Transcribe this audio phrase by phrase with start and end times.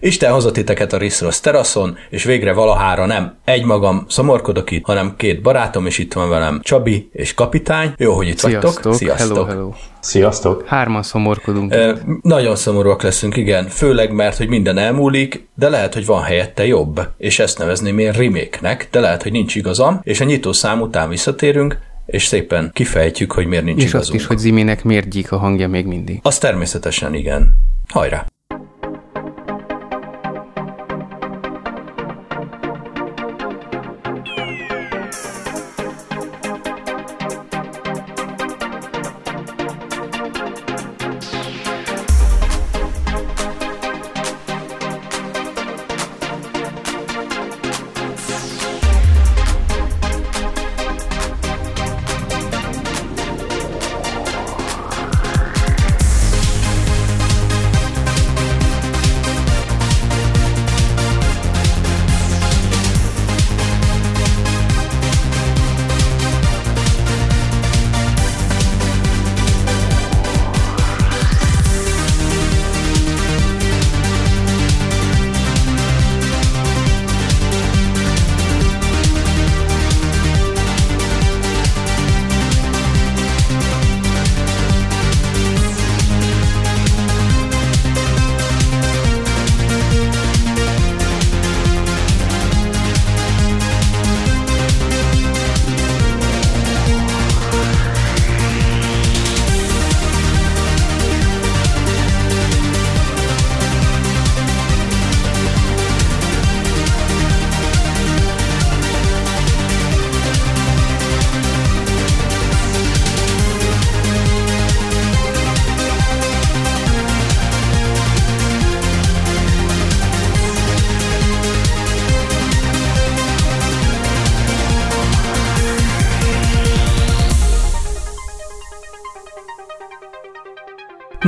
[0.00, 5.14] Isten hozott titeket a Riszrosz teraszon, és végre valahára nem egy magam szomorkodok itt, hanem
[5.16, 7.92] két barátom, és itt van velem Csabi és Kapitány.
[7.96, 8.74] Jó, hogy itt Sziasztok.
[8.74, 8.94] vagytok.
[8.94, 9.36] Sziasztok.
[9.36, 9.72] Hello, hello.
[10.00, 10.66] Sziasztok!
[10.66, 11.72] Hárman szomorkodunk.
[11.72, 11.92] Ö,
[12.22, 17.00] nagyon szomorúak leszünk, igen, főleg mert, hogy minden elmúlik, de lehet, hogy van helyette jobb,
[17.16, 21.08] és ezt nevezném én remake-nek, de lehet, hogy nincs igazam, és a nyitó szám után
[21.08, 24.04] visszatérünk, és szépen kifejtjük, hogy miért nincs és igazunk.
[24.14, 26.20] azt is, hogy Ziminek miért gyík a hangja még mindig.
[26.22, 27.54] Az természetesen igen.
[27.88, 28.26] Hajrá!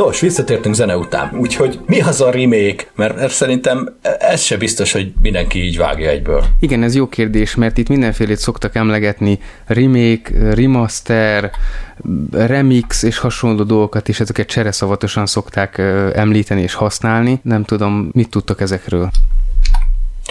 [0.05, 2.84] Nos, visszatértünk zene után, úgyhogy mi az a remake?
[2.94, 6.44] Mert, mert szerintem ez se biztos, hogy mindenki így vágja egyből.
[6.61, 11.50] Igen, ez jó kérdés, mert itt mindenfélét szoktak emlegetni, remake, remaster,
[12.31, 15.78] remix és hasonló dolgokat, és ezeket csereszavatosan szokták
[16.15, 17.41] említeni és használni.
[17.43, 19.10] Nem tudom, mit tudtok ezekről?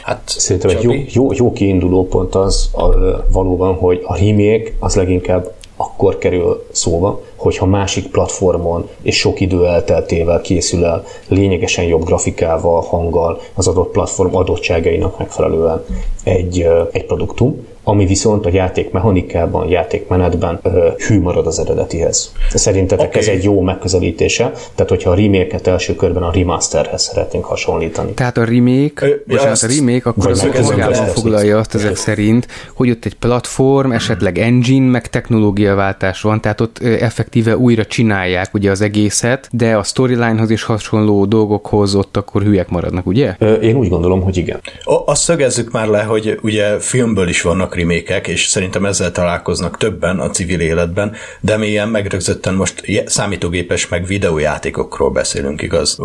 [0.03, 2.85] Hát, Szerintem egy jó, jó, jó kiinduló pont az a,
[3.31, 9.65] valóban, hogy a remake az leginkább akkor kerül szóba, hogyha másik platformon és sok idő
[9.65, 15.85] elteltével készül el lényegesen jobb grafikával, hanggal, az adott platform adottságainak megfelelően
[16.23, 22.33] egy, egy produktum, ami viszont a játék mechanikában, játékmenetben ö, hű marad az eredetihez.
[22.53, 23.19] Szerintetek Oké.
[23.19, 28.11] ez egy jó megközelítése, tehát hogyha a remake-et első körben a remasterhez szeretnénk hasonlítani.
[28.13, 32.47] Tehát a remake, Ö, bocsánat, azt- a remake akkor az magában foglalja azt ezek szerint,
[32.73, 38.71] hogy ott egy platform, esetleg engine, meg technológiaváltás van, tehát ott effektíve újra csinálják ugye
[38.71, 43.35] az egészet, de a storylinehoz és hasonló dolgokhoz ott akkor hülyek maradnak, ugye?
[43.39, 44.59] Ö, Én úgy gondolom, hogy igen.
[44.83, 49.77] O, azt szögezzük már le, hogy ugye filmből is vannak remékek, és szerintem ezzel találkoznak
[49.77, 55.97] többen a civil életben, de mi ilyen megrögzötten most számítógépes meg videójátékokról beszélünk, igaz?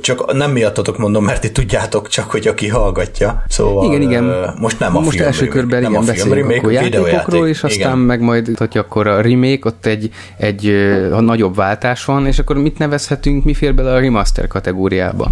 [0.00, 3.44] Csak nem miattatok mondom, mert ti tudjátok csak, hogy aki hallgatja.
[3.48, 4.54] Szóval Igen, igen.
[4.60, 6.72] most nem a Most film első remake, körben nem igen, a film beszélünk remake, akkor
[6.72, 7.98] játékokról, és aztán Igen.
[7.98, 10.66] meg majd, hogy akkor a remake, ott egy, egy
[11.12, 15.30] a nagyobb váltás van, és akkor mit nevezhetünk, mi fér bele a remaster kategóriába?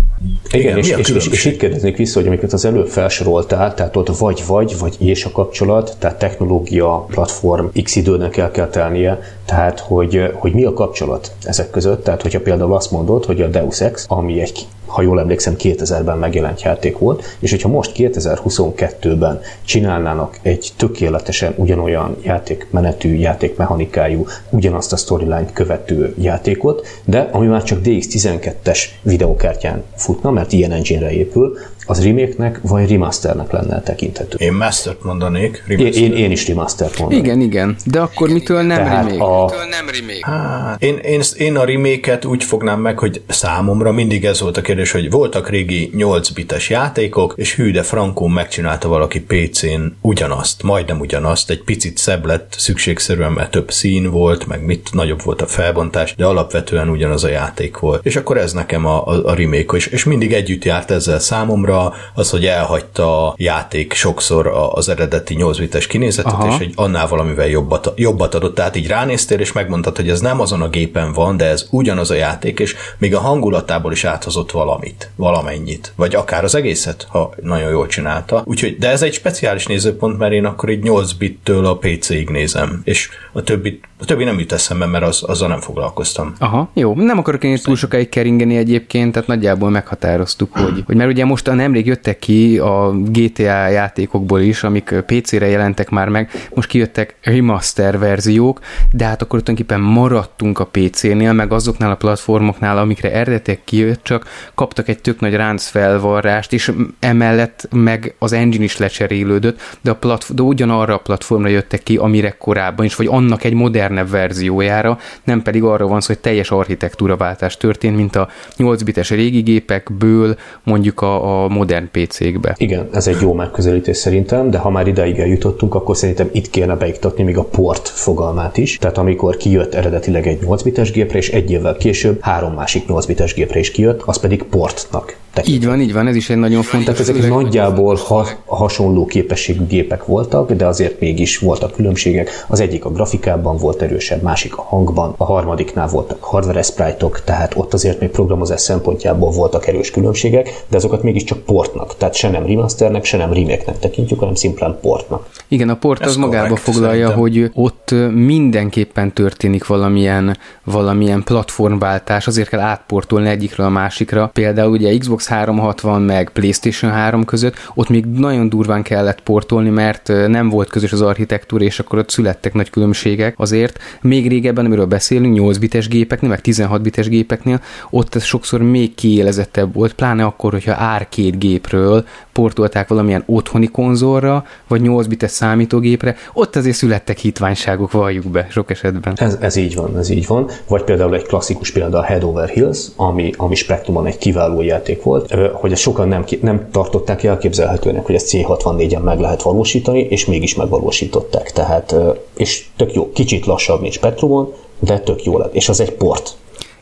[0.50, 3.96] Igen, Igen, és, és, és, és itt kérdeznék vissza, hogy amiket az előbb felsoroltál, tehát
[3.96, 9.18] ott vagy vagy, vagy és a kapcsolat, tehát technológia, platform, x időnek el kell telnie,
[9.44, 13.48] tehát hogy, hogy mi a kapcsolat ezek között, tehát hogyha például azt mondod, hogy a
[13.48, 19.40] Deus Ex, ami egy ha jól emlékszem, 2000-ben megjelent játék volt, és hogyha most 2022-ben
[19.64, 27.78] csinálnának egy tökéletesen ugyanolyan játékmenetű, játékmechanikájú, ugyanazt a storyline követő játékot, de ami már csak
[27.84, 34.36] DX12-es videokártyán futna, mert ilyen engine-re épül, az remake-nek vagy remasternek lenne tekinthető.
[34.38, 35.64] Én Mastert mondanék.
[35.68, 36.02] Én, remaster.
[36.02, 37.18] én, én is remastert mondom.
[37.18, 39.24] Igen, igen, de akkor mitől nem Tehát remake?
[39.24, 40.18] a- Mitől nem remake?
[40.30, 44.60] Hát, én, én, én a remake úgy fognám meg, hogy számomra mindig ez volt a
[44.60, 50.62] kérdés, hogy voltak régi 8 bites játékok, és hű, de frankón megcsinálta valaki PC-n ugyanazt,
[50.62, 55.42] majdnem ugyanazt, egy picit szebb lett szükségszerűen, mert több szín volt, meg mit nagyobb volt
[55.42, 58.06] a felbontás, de alapvetően ugyanaz a játék volt.
[58.06, 61.75] És akkor ez nekem a, a, a remake, és, és mindig együtt járt ezzel számomra,
[62.14, 66.54] az, hogy elhagyta a játék sokszor az eredeti 8 bites kinézetet, Aha.
[66.54, 68.54] és egy annál valamivel jobbat, jobbat adott.
[68.54, 72.10] Tehát így ránéztél, és megmondtad, hogy ez nem azon a gépen van, de ez ugyanaz
[72.10, 77.06] a játék, és még a hangulatából is áthozott valami valamit, valamennyit, vagy akár az egészet,
[77.08, 78.42] ha nagyon jól csinálta.
[78.44, 82.80] Úgyhogy, de ez egy speciális nézőpont, mert én akkor így 8 bittől a PC-ig nézem,
[82.84, 86.32] és a többi, a többi nem jut eszembe, mert az, azzal nem foglalkoztam.
[86.38, 86.94] Aha, jó.
[86.94, 91.54] Nem akarok én túl sokáig keringeni egyébként, tehát nagyjából meghatároztuk, hogy, hogy mert ugye most
[91.54, 97.98] nemrég jöttek ki a GTA játékokból is, amik PC-re jelentek már meg, most kijöttek remaster
[97.98, 98.60] verziók,
[98.92, 104.26] de hát akkor tulajdonképpen maradtunk a PC-nél, meg azoknál a platformoknál, amikre eredetek kijött, csak
[104.54, 110.36] kaptak egy tök nagy ráncfelvarrást, és emellett meg az engine is lecserélődött, de, a platform,
[110.36, 113.54] de ugyanarra a platformra jöttek ki, amire korábban is, vagy annak egy
[113.86, 119.10] modernebb verziójára, nem pedig arra van szó, hogy teljes architektúraváltás történt, mint a 8 bites
[119.10, 122.54] régi gépekből mondjuk a, a modern PC-kbe.
[122.58, 126.74] Igen, ez egy jó megközelítés szerintem, de ha már ideig eljutottunk, akkor szerintem itt kéne
[126.74, 128.78] beiktatni még a port fogalmát is.
[128.78, 133.06] Tehát amikor kijött eredetileg egy 8 bites gépre, és egy évvel később három másik 8
[133.06, 135.64] bites gépre is kijött, az pedig portnak tekinteni.
[135.64, 136.94] Így van, így van, ez is egy nagyon fontos.
[136.96, 142.44] Tehát ezek nagyjából ha, hasonló képességű gépek voltak, de azért mégis voltak különbségek.
[142.48, 147.54] Az egyik a grafikában volt erősebb, másik a hangban, a harmadiknál voltak hardware sprite tehát
[147.56, 152.46] ott azért még programozás szempontjából voltak erős különbségek, de azokat mégiscsak portnak, tehát se nem
[152.46, 155.26] remasternek, se nem remake tekintjük, hanem szimplán portnak.
[155.48, 157.18] Igen, a port Ez az magába foglalja, szerintem.
[157.18, 164.30] hogy ott mindenképpen történik valamilyen, valamilyen platformváltás, azért kell átportolni egyikről a másikra.
[164.32, 170.06] Például ugye Xbox 360 meg PlayStation 3 között, ott még nagyon durván kellett portolni, mert
[170.26, 173.78] nem volt közös az architektúra, és akkor ott születtek nagy különbségek azért.
[174.00, 178.94] Még régebben, amiről beszélünk, 8 bites gépeknél, meg 16 bites gépeknél, ott ez sokszor még
[178.94, 186.16] kiélezettebb volt, pláne akkor, hogyha árkét gépről portolták valamilyen otthoni konzolra, vagy 8 bites számítógépre,
[186.32, 189.12] ott azért születtek hitványságok, valljuk be, sok esetben.
[189.16, 190.50] Ez, ez így van, ez így van.
[190.68, 195.02] Vagy például egy klasszikus példa a Head Over Hills, ami, ami Spectrumon egy kiváló játék
[195.02, 195.15] volt,
[195.52, 200.54] hogy ezt sokan nem, nem tartották elképzelhetőnek, hogy ezt C64-en meg lehet valósítani, és mégis
[200.54, 201.52] megvalósították.
[201.52, 201.94] Tehát,
[202.36, 205.54] és tök jó, kicsit lassabb, mint Spectrumon, de tök jó lett.
[205.54, 206.36] És az egy port.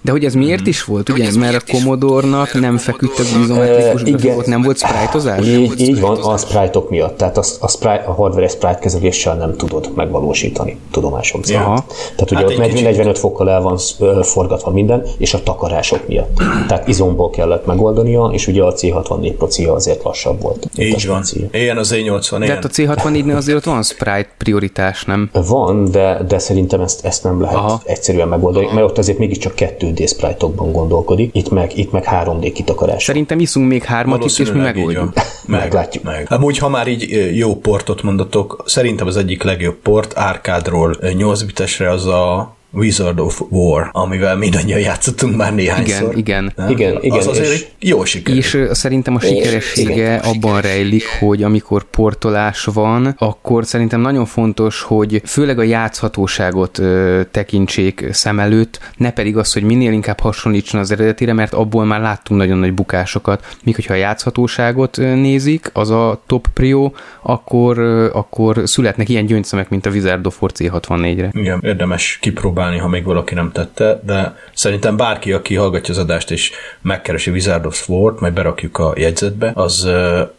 [0.05, 1.31] De hogy ez miért is volt, ugye?
[1.39, 5.47] Mert a Commodore-nak nem feküdt az izometrikus grafikot, nem volt sprite-ozás?
[5.47, 7.17] Így, így van, a sprite-ok miatt.
[7.17, 11.65] Tehát a, a, sprite, a hardware sprite kezeléssel nem tudod megvalósítani, tudomásom szerint.
[11.65, 11.85] Ja.
[12.17, 13.79] Tehát ugye hát ott 45 fokkal el van
[14.23, 16.37] forgatva minden, és a takarások miatt.
[16.69, 20.69] Tehát izomból kellett megoldania, és ugye a C64 procia azért lassabb volt.
[20.77, 21.23] Így van.
[21.51, 25.31] Ilyen az E80, De hát a C64-nél azért ott van sprite prioritás, nem?
[25.33, 27.81] Van, de, de szerintem ezt, ezt nem lehet Aha.
[27.85, 28.75] egyszerűen megoldani, Aha.
[28.75, 33.05] mert ott azért mégiscsak kettő 2D sprite-okban gondolkodik, itt meg, itt meg 3D kitakarás.
[33.05, 35.15] Szerintem iszunk még hármat is, és mi megoldjuk.
[35.47, 36.05] Meg, Meglátjuk.
[36.05, 36.27] Meg.
[36.31, 41.91] Amúgy, ha már így jó portot mondatok, szerintem az egyik legjobb port árkádról 8 bitesre
[41.91, 46.17] az a Wizard of War, amivel mindannyian játszottunk már néhányszor.
[46.17, 46.71] Igen, igen.
[46.71, 48.37] igen, igen az azért és, jó siker.
[48.37, 54.83] És szerintem a sikeressége és, abban rejlik, hogy amikor portolás van, akkor szerintem nagyon fontos,
[54.83, 60.81] hogy főleg a játszhatóságot ö, tekintsék szem előtt, ne pedig az, hogy minél inkább hasonlítson
[60.81, 63.57] az eredetire, mert abból már láttunk nagyon nagy bukásokat.
[63.65, 66.93] Míg hogyha a játszhatóságot nézik, az a top prio,
[67.23, 67.79] akkor,
[68.13, 71.31] akkor születnek ilyen gyöngyszemek, mint a Wizard of War C64-re.
[71.33, 76.01] Igen, érdemes kipróbálni megtalálni, ha még valaki nem tette, de szerintem bárki, aki hallgatja az
[76.01, 76.53] adást és
[76.83, 79.89] megkeresi Wizard of Sword, majd berakjuk a jegyzetbe, az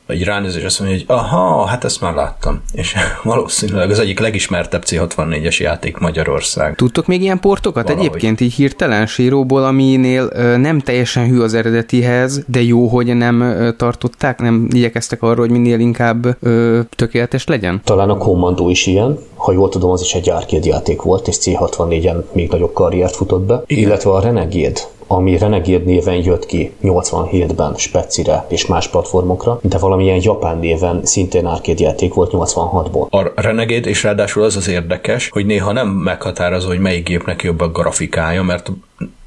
[0.08, 2.62] egy ránézés azt mondja, hogy aha, hát ezt már láttam.
[2.74, 6.76] És valószínűleg az egyik legismertebb C64-es játék Magyarország.
[6.76, 8.06] Tudtok még ilyen portokat Valahogy.
[8.06, 14.40] egyébként így hirtelen síróból, aminél nem teljesen hű az eredetihez, de jó, hogy nem tartották,
[14.40, 17.82] nem igyekeztek arra, hogy minél inkább ö, tökéletes legyen?
[17.84, 21.36] Talán a Commando is ilyen, ha jól tudom, az is egy arcade játék volt, és
[21.40, 23.84] C64-en még nagyobb karriert futott be, Igen.
[23.84, 30.20] illetve a Renegade, ami Renegade néven jött ki 87-ben Specire és más platformokra, de valamilyen
[30.22, 33.10] japán néven szintén arcade játék volt 86-ból.
[33.10, 37.62] A Renegade, és ráadásul az az érdekes, hogy néha nem meghatározó, hogy melyik gépnek jobb
[37.62, 38.72] a grafikája, mert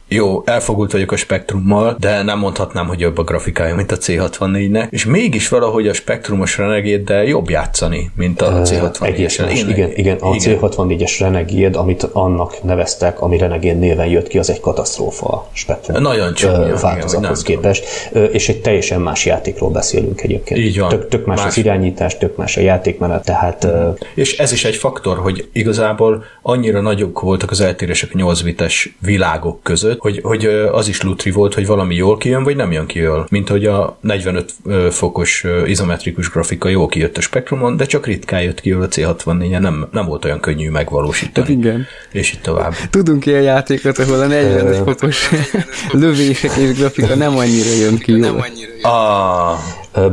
[0.08, 4.86] jó, elfogult vagyok a spektrummal, de nem mondhatnám, hogy jobb a grafikája, mint a C64-nek,
[4.90, 9.56] és mégis valahogy a spektrumos Renegade jobb játszani, mint a C64-es.
[9.56, 10.58] Én, igen, igen, a igen.
[10.60, 16.34] C64-es Renegade, amit annak neveztek, ami Renegade néven jött ki, az egy katasztrófa spektrum Nagyon
[16.34, 20.60] csúnya, változathoz képest, és egy teljesen más játékról beszélünk egyébként.
[20.60, 20.88] Így van.
[20.88, 23.66] Tök, tök más, más az irányítás, tök más a játékmenet, tehát...
[24.14, 28.96] És ez is egy faktor, hogy igazából annyira nagyok voltak az eltérések a 8 bites
[29.00, 32.86] világok között, hogy, hogy az is lutri volt, hogy valami jól kijön, vagy nem jön
[32.86, 33.26] ki jól.
[33.30, 34.52] Mint hogy a 45
[34.90, 39.60] fokos izometrikus grafika jól kijött a spektrumon, de csak ritkán jött ki jól a C64-en,
[39.60, 41.46] nem, nem volt olyan könnyű megvalósítani.
[41.46, 41.86] Hát igen.
[42.12, 42.74] És itt tovább.
[42.90, 45.28] Tudunk ilyen játékot, ahol a 45 fokos
[45.92, 48.20] lövések és grafika nem annyira jön ki jól.
[48.20, 48.90] Nem annyira jön.
[48.90, 49.58] Ah,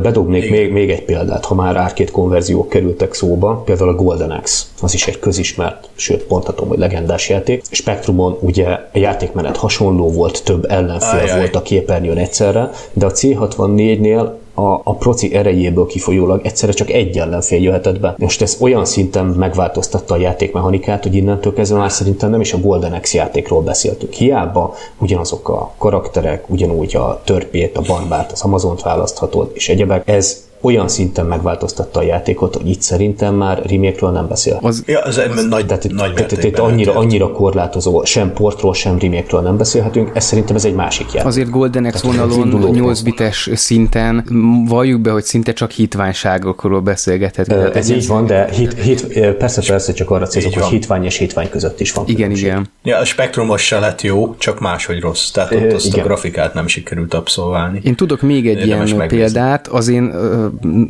[0.02, 4.64] Bedobnék még, még egy példát, ha már árkét konverziók kerültek szóba, például a Golden Axe,
[4.80, 7.62] az is egy közismert, sőt mondhatom, hogy legendás játék.
[7.70, 11.38] Spektrumon ugye a játékmenet hasonló volt, több ellenfél Ajaj.
[11.38, 17.18] volt a képernyőn egyszerre, de a C64-nél a, a proci erejéből kifolyólag egyszerre csak egy
[17.18, 18.14] ellenfél jöhetett be.
[18.18, 22.60] Most ez olyan szinten megváltoztatta a játékmechanikát, hogy innentől kezdve már szerintem nem is a
[22.60, 24.12] Golden Axe játékról beszéltünk.
[24.12, 30.45] Hiába ugyanazok a karakterek, ugyanúgy a törpét, a barbát, az Amazont választhatod, és egyebek, ez
[30.60, 34.58] olyan szinten megváltoztatta a játékot, hogy itt szerintem már remake nem beszél.
[34.62, 38.98] Az, ja, az, az nagy, tehát, nagy tehát, tehát annyira, annyira korlátozó, sem portról, sem
[38.98, 41.28] remake nem beszélhetünk, ez szerintem ez egy másik játék.
[41.28, 44.24] Azért Golden Axe vonalon 8 bites szinten
[44.68, 47.60] valljuk be, hogy szinte csak hitványságokról beszélgethetünk.
[47.60, 51.16] Ez, ez így van, de hit, hit, persze, persze csak arra célzok, hogy hitvány és
[51.16, 52.04] hitvány között is van.
[52.06, 52.46] Igen, különbség.
[52.46, 52.66] igen.
[52.82, 55.30] Ja, a spektrumos se lett jó, csak máshogy rossz.
[55.30, 56.00] Tehát ott azt igen.
[56.00, 57.80] a grafikát nem sikerült abszolválni.
[57.82, 59.32] Én tudok még egy Érdemes ilyen megnézni.
[59.32, 60.14] példát, az én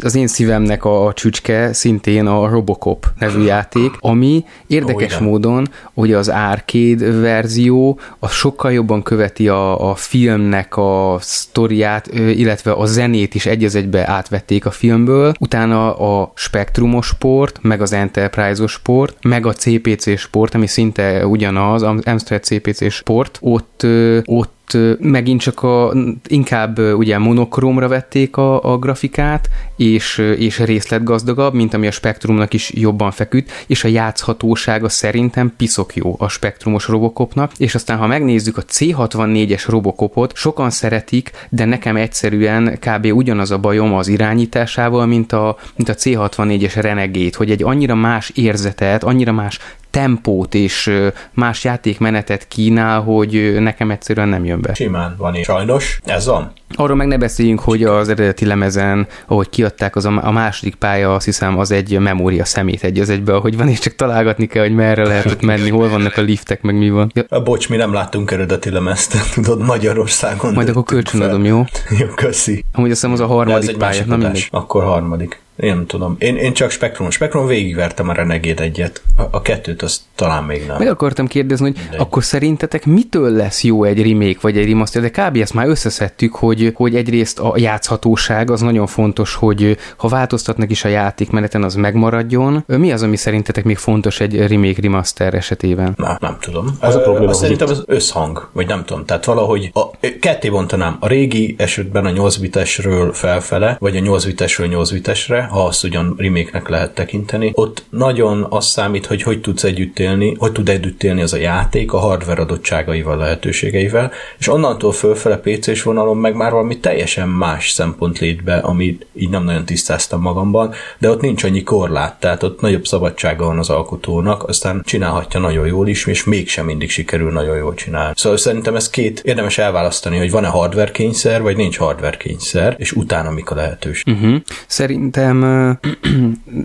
[0.01, 5.69] az én szívemnek a, a csücske szintén a Robocop nevű játék, ami érdekes oh, módon,
[5.95, 12.87] hogy az arcade verzió az sokkal jobban követi a, a filmnek a sztoriát, illetve a
[12.87, 19.17] zenét is egy egybe átvették a filmből, utána a spektrumos sport, meg az Enterprise-os sport,
[19.23, 23.87] meg a CPC sport, ami szinte ugyanaz, az Amstrad CPC sport, ott,
[24.25, 24.56] ott
[24.99, 25.93] megint csak a,
[26.27, 32.71] inkább ugye monokrómra vették a, a grafikát, és, és részletgazdagabb, mint ami a spektrumnak is
[32.75, 38.57] jobban feküdt, és a játszhatósága szerintem piszok jó a spektrumos robokopnak, és aztán ha megnézzük
[38.57, 43.07] a C64-es robokopot, sokan szeretik, de nekem egyszerűen kb.
[43.13, 48.31] ugyanaz a bajom az irányításával, mint a, mint a C64-es Renegade, hogy egy annyira más
[48.35, 49.59] érzetet, annyira más
[49.97, 50.93] tempót és
[51.35, 54.75] más játékmenetet kínál, hogy nekem egyszerűen nem jön be.
[54.75, 56.53] Simán van, és sajnos ez van.
[56.75, 61.25] Arról meg ne beszéljünk, hogy az eredeti lemezen, ahogy kiadták, az a, második pálya, azt
[61.25, 64.75] hiszem, az egy memória szemét egy az egybe, ahogy van, és csak találgatni kell, hogy
[64.75, 67.11] merre lehetett menni, hol vannak a liftek, meg mi van.
[67.15, 67.43] Ja.
[67.43, 70.53] Bocs, mi nem láttunk eredeti lemezt, tudod, Magyarországon.
[70.55, 71.65] Majd akkor kölcsönadom, jó?
[72.01, 72.65] jó, köszi.
[72.73, 74.49] Amúgy azt hiszem, az a harmadik pálya, nem mindegy.
[74.51, 75.45] Akkor harmadik.
[75.57, 76.17] Én nem tudom.
[76.19, 77.11] Én, én csak Spektrum.
[77.11, 79.03] Spektrum végigvertem a Renegade egyet.
[79.17, 80.77] A, a kettőt azt talán még nem.
[80.79, 81.97] Meg akartam kérdezni, hogy De.
[81.97, 85.03] akkor szerintetek mitől lesz jó egy remake vagy egy remaster?
[85.03, 85.37] De kb.
[85.37, 90.85] ezt már összeszedtük, hogy, hogy egyrészt a játszhatóság az nagyon fontos, hogy ha változtatnak is
[90.85, 92.65] a játékmeneten, az megmaradjon.
[92.67, 95.95] Mi az, ami szerintetek még fontos egy remake remaster esetében?
[95.97, 96.79] Na, nem tudom.
[96.81, 97.31] Ez a probléma.
[97.31, 99.05] Azt szerintem az összhang, vagy nem tudom.
[99.05, 100.97] Tehát valahogy a, ketté bontanám.
[101.01, 105.85] A régi esetben a 8 bitesről felfele, vagy a 8 bitesről 8 bitesre, ha azt
[105.85, 110.69] ugyan remake lehet tekinteni, ott nagyon az számít, hogy hogy tudsz együtt élni, hogy tud
[110.69, 116.35] együtt élni az a játék a hardware adottságaival, lehetőségeivel, és onnantól fölfele PC-s vonalon meg
[116.35, 121.21] már valami teljesen más szempont lét be, amit így nem nagyon tisztáztam magamban, de ott
[121.21, 126.07] nincs annyi korlát, tehát ott nagyobb szabadsága van az alkotónak, aztán csinálhatja nagyon jól is,
[126.07, 128.15] és mégsem mindig sikerül nagyon jól csinálni.
[128.17, 132.93] Szóval szerintem ez két érdemes elválasztani, hogy van-e hardware kényszer, vagy nincs hardware kényszer, és
[132.93, 134.15] utána mik a lehetőség.
[134.15, 134.37] Uh-huh.
[134.67, 135.79] Szerintem szerintem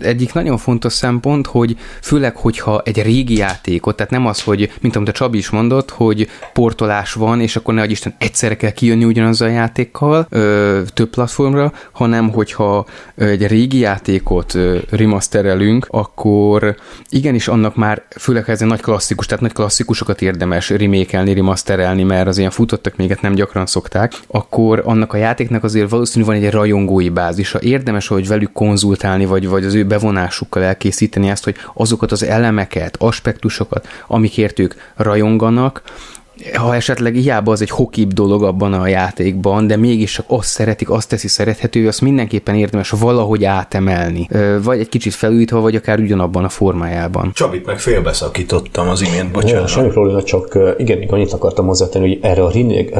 [0.00, 4.96] egyik nagyon fontos szempont, hogy főleg, hogyha egy régi játékot, tehát nem az, hogy, mint
[4.96, 9.04] amit a Csabi is mondott, hogy portolás van, és akkor nehogy Isten egyszerre kell kijönni
[9.04, 16.76] ugyanazzal a játékkal ö, több platformra, hanem hogyha egy régi játékot ö, remasterelünk, akkor
[17.08, 22.02] igenis annak már, főleg ha ez egy nagy klasszikus, tehát nagy klasszikusokat érdemes remékelni, remasterelni,
[22.02, 26.44] mert az ilyen futottak még nem gyakran szokták, akkor annak a játéknak azért valószínűleg van
[26.44, 27.60] egy rajongói bázisa.
[27.60, 32.96] Érdemes, hogy velük konzultálni, vagy, vagy az ő bevonásukkal elkészíteni ezt, hogy azokat az elemeket,
[32.98, 35.82] aspektusokat, amikért ők rajonganak,
[36.54, 40.90] ha esetleg hiába az egy hokibb dolog abban a játékban, de mégis csak azt szeretik,
[40.90, 44.28] azt teszi szerethető, azt mindenképpen érdemes valahogy átemelni.
[44.62, 47.30] Vagy egy kicsit felújítva, vagy akár ugyanabban a formájában.
[47.34, 49.68] Csabit meg félbeszakítottam az imént, bocsánat.
[49.68, 52.50] Semmi probléma, csak igen, annyit akartam hozzátenni, hogy erre a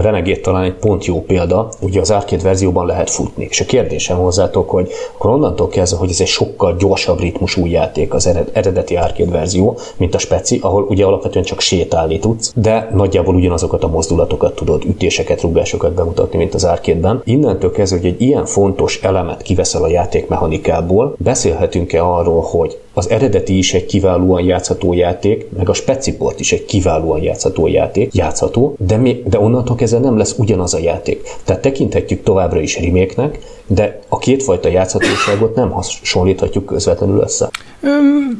[0.00, 3.46] Renegade talán egy pont jó példa, ugye az arcade verzióban lehet futni.
[3.50, 8.14] És a kérdésem hozzátok, hogy akkor onnantól kezdve, hogy ez egy sokkal gyorsabb ritmusú játék
[8.14, 13.21] az eredeti arcade verzió, mint a speci, ahol ugye alapvetően csak sétálni tudsz, de nagyjából
[13.22, 17.20] nagyjából ugyanazokat a mozdulatokat tudod, ütéseket, rugásokat bemutatni, mint az árkétben.
[17.24, 23.58] Innentől kezdve, hogy egy ilyen fontos elemet kiveszel a játékmechanikából, beszélhetünk-e arról, hogy az eredeti
[23.58, 28.96] is egy kiválóan játszható játék, meg a speciport is egy kiválóan játszható játék, játszható, de,
[28.96, 31.22] mi, de onnantól kezdve nem lesz ugyanaz a játék.
[31.44, 37.50] Tehát tekinthetjük továbbra is reméknek, de a kétfajta játszhatóságot nem hasonlíthatjuk közvetlenül össze.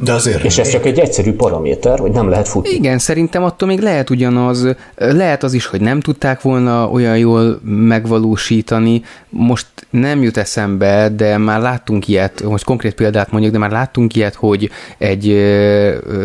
[0.02, 2.71] De azért És ez csak egy egyszerű paraméter, hogy nem lehet futni.
[2.71, 4.66] Igen, szerintem attól még lehet ugyanaz,
[4.97, 9.02] lehet az is, hogy nem tudták volna olyan jól megvalósítani.
[9.28, 14.16] Most nem jut eszembe, de már láttunk ilyet, most konkrét példát mondjuk, de már láttunk
[14.16, 15.29] ilyet, hogy egy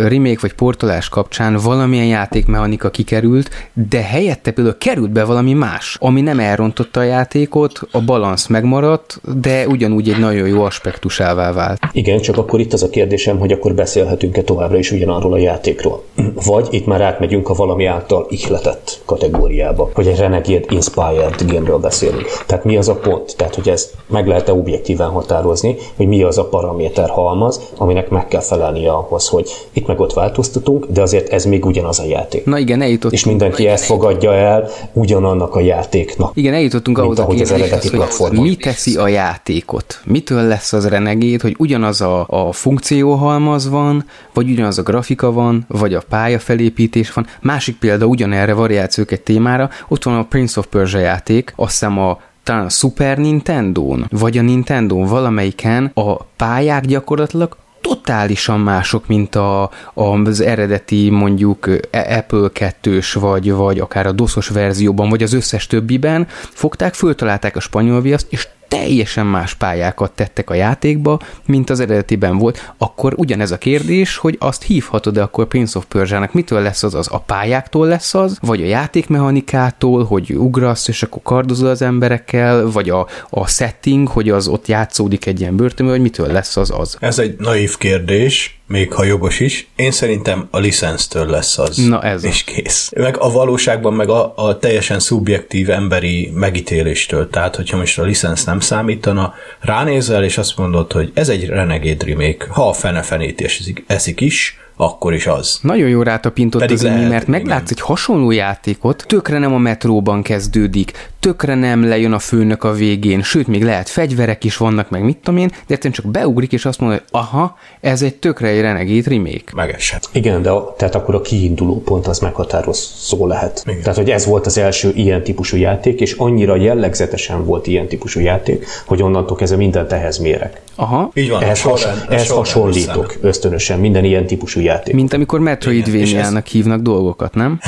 [0.08, 3.50] remake vagy portolás kapcsán valamilyen játékmechanika kikerült,
[3.90, 9.22] de helyette például került be valami más, ami nem elrontotta a játékot, a balansz megmaradt,
[9.42, 11.80] de ugyanúgy egy nagyon jó aspektusává vált.
[11.92, 16.04] Igen, csak akkor itt az a kérdésem, hogy akkor beszélhetünk-e továbbra is ugyanarról a játékról.
[16.46, 22.26] Vagy itt már átmegyünk a valami által ihletett kategóriába, hogy egy Renegade Inspired game-ről beszélünk.
[22.46, 23.36] Tehát mi az a pont?
[23.38, 28.28] Tehát, hogy ez meg lehet-e objektíven határozni, hogy mi az a paraméter halmaz, aminek meg
[28.28, 32.46] kell felelnie ahhoz, hogy itt meg ott változtatunk, de azért ez még ugyanaz a játék.
[32.46, 33.14] Na igen, eljutottunk.
[33.14, 36.32] És mindenki ezt fogadja el ugyanannak a játéknak.
[36.34, 38.44] Igen, eljutottunk ahhoz ahogy az eredeti platformon.
[38.44, 40.00] mi teszi a játékot.
[40.06, 45.66] Mitől lesz az renegét, hogy ugyanaz a, a funkcióhalmaz van, vagy ugyanaz a grafika van,
[45.68, 47.26] vagy a pályafelépítés van.
[47.42, 52.00] Másik példa ugyanerre variációk egy témára, ott van a Prince of Persia játék, azt hiszem
[52.00, 59.36] a talán a Super Nintendo-n, vagy a Nintendo-n valamelyiken a pályák gyakorlatilag totálisan mások, mint
[59.36, 65.67] a, az eredeti mondjuk Apple 2-s, vagy, vagy akár a DOS-os verzióban, vagy az összes
[65.67, 71.80] többiben, fogták, föltalálták a spanyol viaszt, és teljesen más pályákat tettek a játékba, mint az
[71.80, 76.84] eredetiben volt, akkor ugyanez a kérdés, hogy azt hívhatod-e akkor Prince of Persia-nak, mitől lesz
[76.84, 77.08] az az?
[77.12, 82.90] A pályáktól lesz az, vagy a játékmechanikától, hogy ugrasz, és akkor kardozol az emberekkel, vagy
[82.90, 86.98] a, a setting, hogy az ott játszódik egy ilyen börtönben, vagy mitől lesz az az?
[87.00, 89.68] Ez egy naív kérdés, még ha jogos is.
[89.76, 91.78] Én szerintem a licensztől lesz az.
[91.78, 92.92] Na ez És kész.
[92.96, 97.30] Meg a valóságban meg a, a teljesen szubjektív emberi megítéléstől.
[97.30, 102.06] Tehát, hogyha most a licensz nem számítana, ránézel, és azt mondod, hogy ez egy Renegade
[102.06, 102.46] remake.
[102.50, 105.60] Ha a fene fenét eszik, eszik is, akkor is az.
[105.62, 107.41] Nagyon jó rátapintott Pedig az Imi, lehet, mert igen.
[107.41, 112.72] meglátsz egy hasonló játékot, tökre nem a metróban kezdődik, tökre nem lejön a főnök a
[112.72, 116.51] végén, sőt, még lehet fegyverek is vannak, meg mit tudom én, de egyszerűen csak beugrik,
[116.51, 119.51] és azt mondja, hogy aha, ez egy tökre egy Renegade remake.
[119.53, 120.09] Megesett.
[120.11, 123.63] Igen, de a, tehát akkor a kiinduló pont az meghatározó lehet.
[123.66, 123.81] Igen.
[123.81, 128.20] Tehát, hogy ez volt az első ilyen típusú játék, és annyira jellegzetesen volt ilyen típusú
[128.20, 130.61] játék, hogy onnantól kezdve mindent ehhez mérek.
[130.79, 131.44] Aha, Így van.
[131.44, 133.20] Ehhez, has, ehhez sorrend hasonlítok összeáll.
[133.22, 134.94] ösztönösen minden ilyen típusú játék.
[134.94, 137.59] mint amikor Metroidvania-nak hívnak dolgokat, nem?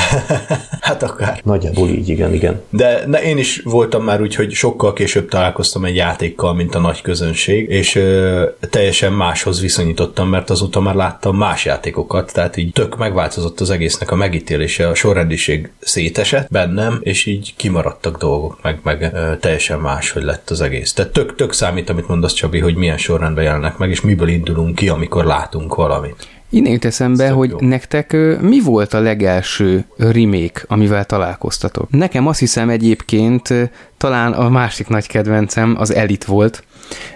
[0.79, 1.41] Hát akár.
[1.43, 2.61] Nagyjából így, igen, igen.
[2.69, 6.79] De ne, én is voltam már úgy, hogy sokkal később találkoztam egy játékkal, mint a
[6.79, 12.71] nagy közönség, és ö, teljesen máshoz viszonyítottam, mert azóta már láttam más játékokat, tehát így
[12.71, 18.79] tök megváltozott az egésznek a megítélése, a sorrendiség szétesett bennem, és így kimaradtak dolgok, meg,
[18.83, 20.93] meg ö, teljesen más, hogy lett az egész.
[20.93, 24.75] Tehát tök, tök számít, amit mondasz Csabi, hogy milyen sorrendben jelennek meg, és miből indulunk
[24.75, 26.27] ki, amikor látunk valamit.
[26.49, 27.57] Innen jut eszembe, tök hogy jó.
[27.59, 31.89] nektek mi volt a legelső remake, amivel találkoztatok?
[31.89, 33.53] Nekem azt hiszem egyébként
[33.97, 36.63] talán a másik nagy kedvencem az Elite volt,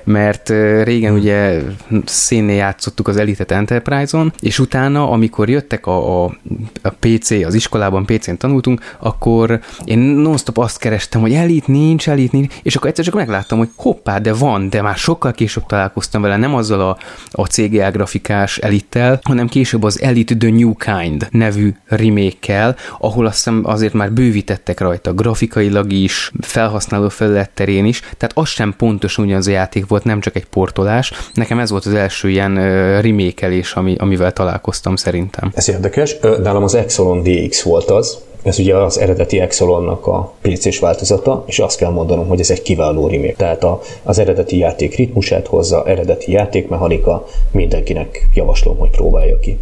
[0.03, 0.49] mert
[0.83, 1.62] régen ugye
[2.05, 6.38] szénnél játszottuk az Elite-et Enterprise-on, és utána, amikor jöttek a, a,
[6.81, 12.38] a PC, az iskolában PC-n tanultunk, akkor én non-stop azt kerestem, hogy Elite nincs, Elite
[12.38, 16.21] nincs, és akkor egyszer csak megláttam, hogy hoppá, de van, de már sokkal később találkoztam
[16.21, 16.97] vele, nem azzal a,
[17.31, 23.36] a CGA grafikás Elite-tel, hanem később az Elite The New Kind nevű remake-kel, ahol azt
[23.36, 29.25] hiszem azért már bővítettek rajta grafikailag is, felhasználó felület terén is, tehát az sem pontosan
[29.25, 31.12] ugyanaz a játék volt, nem csak egy portolás.
[31.34, 32.56] Nekem ez volt az első ilyen
[33.02, 35.52] remékelés, ami, amivel találkoztam szerintem.
[35.56, 36.17] Ez érdekes.
[36.19, 41.60] Nálam az Exolon DX volt az, ez ugye az eredeti Exolonnak a PC-s változata, és
[41.60, 43.34] azt kell mondanom, hogy ez egy kiváló remake.
[43.38, 49.60] Tehát a, az eredeti játék ritmusát hozza, eredeti játékmechanika, mindenkinek javaslom, hogy próbálja ki.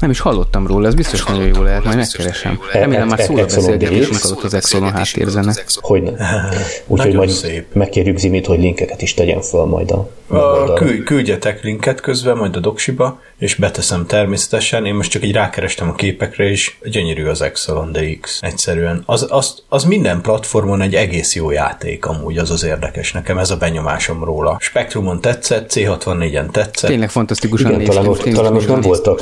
[0.00, 2.60] Nem is hallottam róla, ez biztos nagyon jó lehet, majd megkeresem.
[2.72, 4.24] Remélem már szóra Exolon beszélgetésünk DX.
[4.24, 5.54] alatt az Exolon háttérzene.
[5.80, 6.10] Hogy ne.
[6.86, 7.66] Úgyhogy majd szép.
[7.72, 10.72] megkérjük Zimit, hogy linkeket is tegyen föl majd a A,
[11.04, 14.86] küldjetek linket közben, majd a doksiba, és beteszem természetesen.
[14.86, 18.38] Én most csak így rákerestem a képekre, és gyönyörű az Exelon DX.
[18.42, 19.02] Egyszerűen.
[19.06, 23.12] Az, az, az minden platformon egy egész jó játék, amúgy az az érdekes.
[23.12, 24.56] Nekem ez a benyomásom róla.
[24.60, 26.90] Spectrumon tetszett, C64-en tetszett.
[26.90, 29.20] Tényleg fantasztikusan Igen, talán ott, talán ott nem voltak,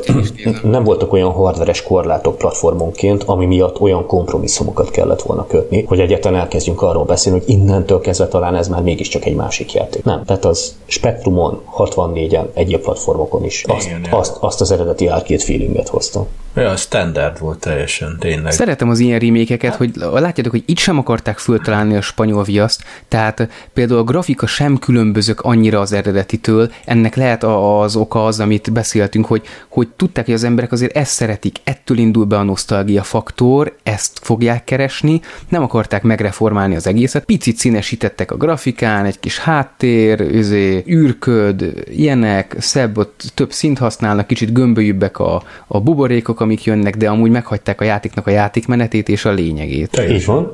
[0.62, 6.40] nem voltak olyan hardveres korlátok platformonként, ami miatt olyan kompromisszumokat kellett volna kötni, hogy egyáltalán
[6.40, 10.04] elkezdjünk arról beszélni, hogy innentől kezdve talán ez már mégiscsak egy másik játék.
[10.04, 10.24] Nem.
[10.24, 16.26] Tehát az Spectrumon, 64-en, egyéb platformokon is azt, azt, azt az eredeti arcade feelinget hozta.
[16.54, 18.52] Ja, standard volt teljesen, tényleg.
[18.52, 23.48] Szeretem az ilyen remékeket, hogy látjátok, hogy itt sem akarták föltalálni a spanyol viaszt, tehát
[23.72, 29.26] például a grafika sem különbözök annyira az eredetitől, ennek lehet az oka az, amit beszéltünk,
[29.26, 33.76] hogy, hogy tudták, hogy az emberek azért ezt szeretik, ettől indul be a nosztalgia faktor,
[33.82, 40.20] ezt fogják keresni, nem akarták megreformálni az egészet, picit színesítettek a grafikán, egy kis háttér,
[40.20, 46.96] üzé, űrköd, ilyenek, szebb, ott több szint használnak, kicsit gömbölyűbbek a, a buborékok, amik jönnek,
[46.96, 50.02] de amúgy meghagyták a játéknak a játékmenetét és a lényegét.
[50.08, 50.52] Így van.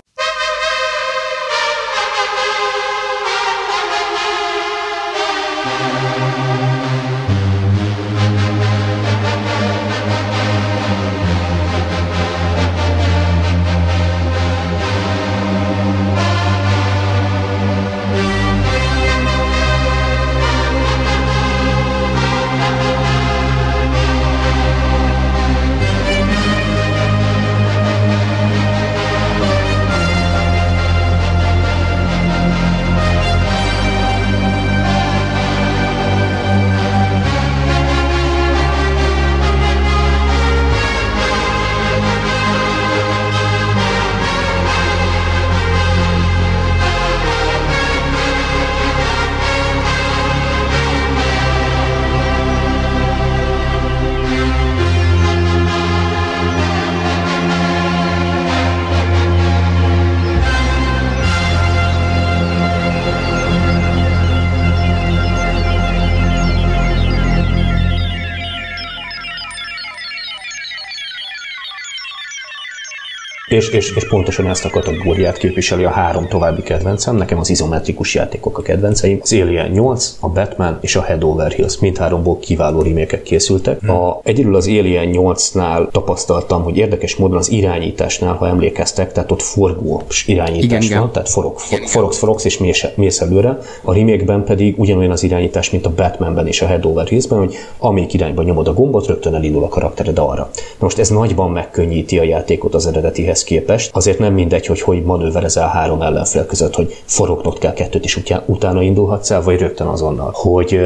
[73.59, 77.17] És, és, és pontosan ezt a kategóriát képviseli a három további kedvencem.
[77.17, 79.19] Nekem az izometrikus játékok a kedvenceim.
[79.23, 81.79] Az Alien 8, a Batman és a Head Over Heels.
[81.79, 83.81] Mindháromból kiváló remékek készültek.
[83.81, 83.91] Hmm.
[83.91, 89.43] A, egyedül az Alien 8-nál tapasztaltam, hogy érdekes módon az irányításnál, ha emlékeztek, tehát ott
[89.43, 93.59] forgós irányítás igen, van, tehát forog, for, forogsz, forogsz és mész, mész előre.
[93.83, 97.55] A remake pedig ugyanolyan az irányítás, mint a Batmanben és a Head Over Heels-ben, hogy
[97.79, 100.51] amelyik irányba nyomod a gombot, rögtön elindul a karaktered arra.
[100.55, 103.91] Na most ez nagyban megkönnyíti a játékot az eredetihez képest.
[103.93, 108.83] Azért nem mindegy, hogy hogy manőverezel három ellenfél között, hogy forognod kell kettőt, és utána
[108.83, 110.31] indulhatsz el, vagy rögtön azonnal.
[110.35, 110.81] Hogy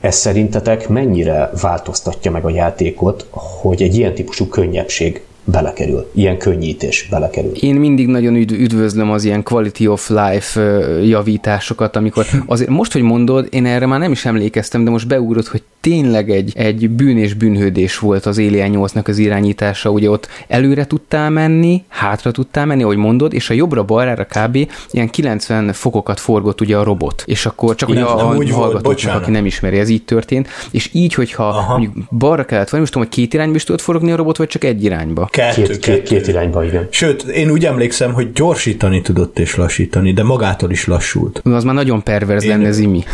[0.00, 7.06] ez szerintetek mennyire változtatja meg a játékot, hogy egy ilyen típusú könnyebbség belekerül, ilyen könnyítés
[7.10, 7.52] belekerül.
[7.60, 10.60] Én mindig nagyon üdv, üdvözlöm az ilyen quality of life
[11.02, 15.46] javításokat, amikor azért most, hogy mondod, én erre már nem is emlékeztem, de most beugrott,
[15.46, 20.28] hogy tényleg egy, egy bűn és bűnhődés volt az Alien 8-nak az irányítása, ugye ott
[20.48, 24.68] előre tudtál menni, hátra tudtál menni, ahogy mondod, és a jobbra-balrára kb.
[24.90, 29.30] ilyen 90 fokokat forgott ugye a robot, és akkor csak ugye a, a hallgatóknak, aki
[29.30, 31.78] nem ismeri, ez így történt, és így, hogyha Aha.
[31.78, 34.48] mondjuk balra kellett, vagy most tudom, hogy két irányba is tudod forogni a robot, vagy
[34.48, 35.28] csak egy irányba?
[35.38, 35.92] Kettő, két, kettő.
[35.92, 36.88] Két, két irányba, igen.
[36.90, 41.40] Sőt, én úgy emlékszem, hogy gyorsítani tudott és lassítani, de magától is lassult.
[41.44, 43.04] Az már nagyon perverz én, lenne, Zimi.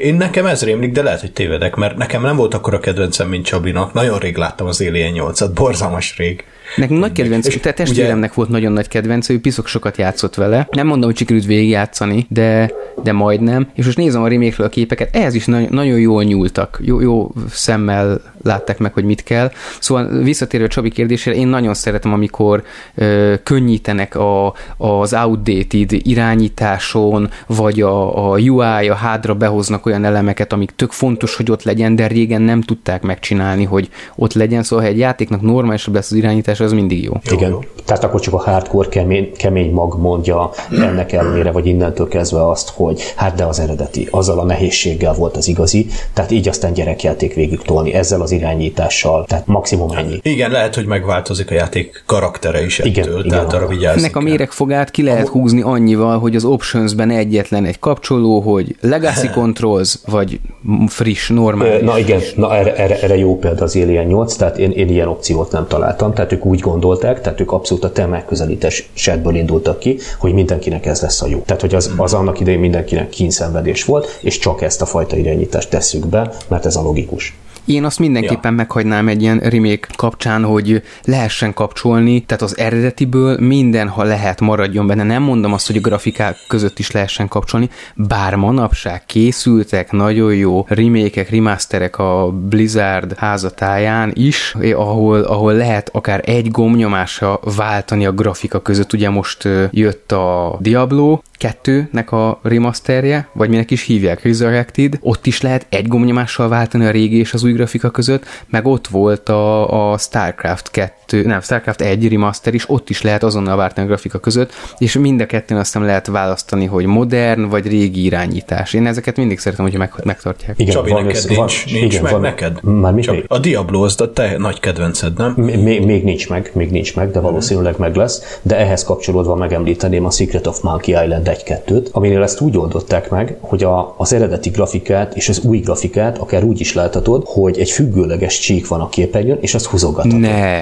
[0.00, 3.28] Én nekem ez rémlik, de lehet, hogy tévedek, mert nekem nem volt akkor a kedvencem,
[3.28, 3.92] mint Csabinak.
[3.92, 6.44] Nagyon rég láttam az Alien 8-at, borzalmas rég.
[6.76, 8.32] Nekünk nagy kedvenc, és te testvéremnek ugye...
[8.34, 10.68] volt nagyon nagy kedvenc, ő piszok sokat játszott vele.
[10.70, 12.70] Nem mondom, hogy sikerült végigjátszani, de,
[13.02, 13.68] de majdnem.
[13.74, 16.80] És most nézem a remake a képeket, ehhez is na- nagyon jól nyúltak.
[16.84, 19.50] Jó, jó szemmel látták meg, hogy mit kell.
[19.80, 22.62] Szóval visszatérve a Csabi kérdésére, én nagyon szeretem, amikor
[22.94, 30.52] ö, könnyítenek a, az outdated irányításon, vagy a, a UI, a hádra behoznak olyan elemeket,
[30.52, 34.62] amik tök fontos, hogy ott legyen, de régen nem tudták megcsinálni, hogy ott legyen.
[34.62, 37.12] Szóval, ha egy játéknak normálisabb lesz az irányítás, az mindig jó.
[37.30, 37.60] Igen, jó.
[37.84, 42.70] tehát akkor csak a hardcore kemény, kemény mag mondja ennek ellenére, vagy innentől kezdve azt,
[42.74, 47.34] hogy hát de az eredeti, azzal a nehézséggel volt az igazi, tehát így aztán gyerekjáték
[47.34, 50.18] végig tolni ezzel az irányítással, tehát maximum ennyi.
[50.22, 54.16] Igen, lehet, hogy megváltozik a játék karaktere is igen, ettől, igen, tehát arra vigyázni Ennek
[54.16, 59.98] a méregfogát ki lehet húzni annyival, hogy az optionsben egyetlen egy kapcsoló, hogy legacy controls,
[60.06, 60.40] vagy
[60.86, 61.82] friss, normális.
[61.82, 65.08] Na igen, na erre, erre, erre jó példa az Alien 8, tehát én, én ilyen
[65.08, 69.98] opciót nem találtam, tehát ők úgy gondolták, tehát ők abszolút a te megközelítésedből indultak ki,
[70.18, 71.42] hogy mindenkinek ez lesz a jó.
[71.46, 75.70] Tehát, hogy az, az annak idején mindenkinek kínszenvedés volt, és csak ezt a fajta irányítást
[75.70, 77.34] tesszük be, mert ez a logikus.
[77.64, 78.56] Én azt mindenképpen ja.
[78.56, 84.86] meghagynám egy ilyen remake kapcsán, hogy lehessen kapcsolni, tehát az eredetiből minden, ha lehet, maradjon
[84.86, 85.02] benne.
[85.02, 90.64] Nem mondom azt, hogy a grafikák között is lehessen kapcsolni, bár manapság készültek nagyon jó
[90.68, 98.60] remékek, remasterek a Blizzard házatáján is, ahol, ahol lehet akár egy gomnyomásra váltani a grafika
[98.60, 98.92] között.
[98.92, 105.40] Ugye most jött a Diablo, kettőnek a remasterje, vagy minek is hívják, Resurrected, ott is
[105.40, 109.92] lehet egy gomnyomással váltani a régi és az új grafika között, meg ott volt a,
[109.92, 114.18] a StarCraft 2, nem, StarCraft 1 remaster is, ott is lehet azonnal váltani a grafika
[114.18, 118.72] között, és mind a kettőn aztán lehet választani, hogy modern vagy régi irányítás.
[118.72, 120.58] Én ezeket mindig szeretem, hogyha meg, megtartják.
[120.58, 122.62] Igen, Csabi, van, neked van, nincs, nincs igen, meg van, neked?
[122.62, 125.32] Már mit Csabi, a Diablo az a te nagy kedvenced, nem?
[125.32, 130.04] Még, még nincs meg, még nincs meg, de valószínűleg meg lesz, de ehhez kapcsolódva megemlíteném
[130.04, 134.50] a Secret of Monkey Island 1-2-t, aminél ezt úgy oldották meg, hogy a, az eredeti
[134.50, 138.88] grafikát és az új grafikát akár úgy is láthatod, hogy egy függőleges csík van a
[138.88, 140.18] képernyőn, és azt húzogatod.
[140.18, 140.60] Ne.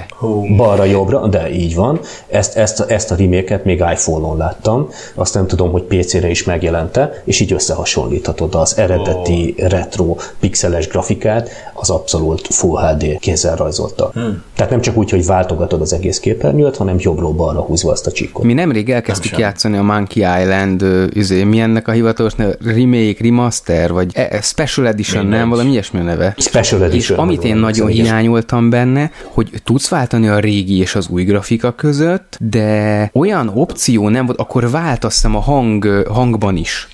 [0.57, 2.01] Balra-jobbra, de így van.
[2.29, 7.23] Ezt, ezt, ezt a remake még iPhone-on láttam, azt nem tudom, hogy PC-re is megjelente,
[7.25, 9.69] és így összehasonlíthatod az eredeti oh.
[9.69, 14.11] retro pixeles grafikát, az abszolút Full HD kézzel rajzolta.
[14.13, 14.43] Hmm.
[14.55, 18.13] Tehát nem csak úgy, hogy váltogatod az egész képernyőt, hanem jobbról balra húzva azt a
[18.13, 18.45] csíkot.
[18.45, 20.83] Mi nemrég elkezdtük játszani a Monkey Island,
[21.15, 22.57] üzé, mi ennek a hivatalos neve?
[22.65, 25.41] Remake, remaster, vagy e, Special Edition, Mindegy.
[25.41, 25.49] nem?
[25.49, 26.35] Valami ilyesmi neve.
[26.37, 27.19] Special Edition.
[27.19, 31.73] És amit én nagyon hiányoltam benne, hogy tudsz váltani a régi és az új grafika
[31.73, 36.89] között, de olyan opció nem volt, akkor változtam a hang, hangban is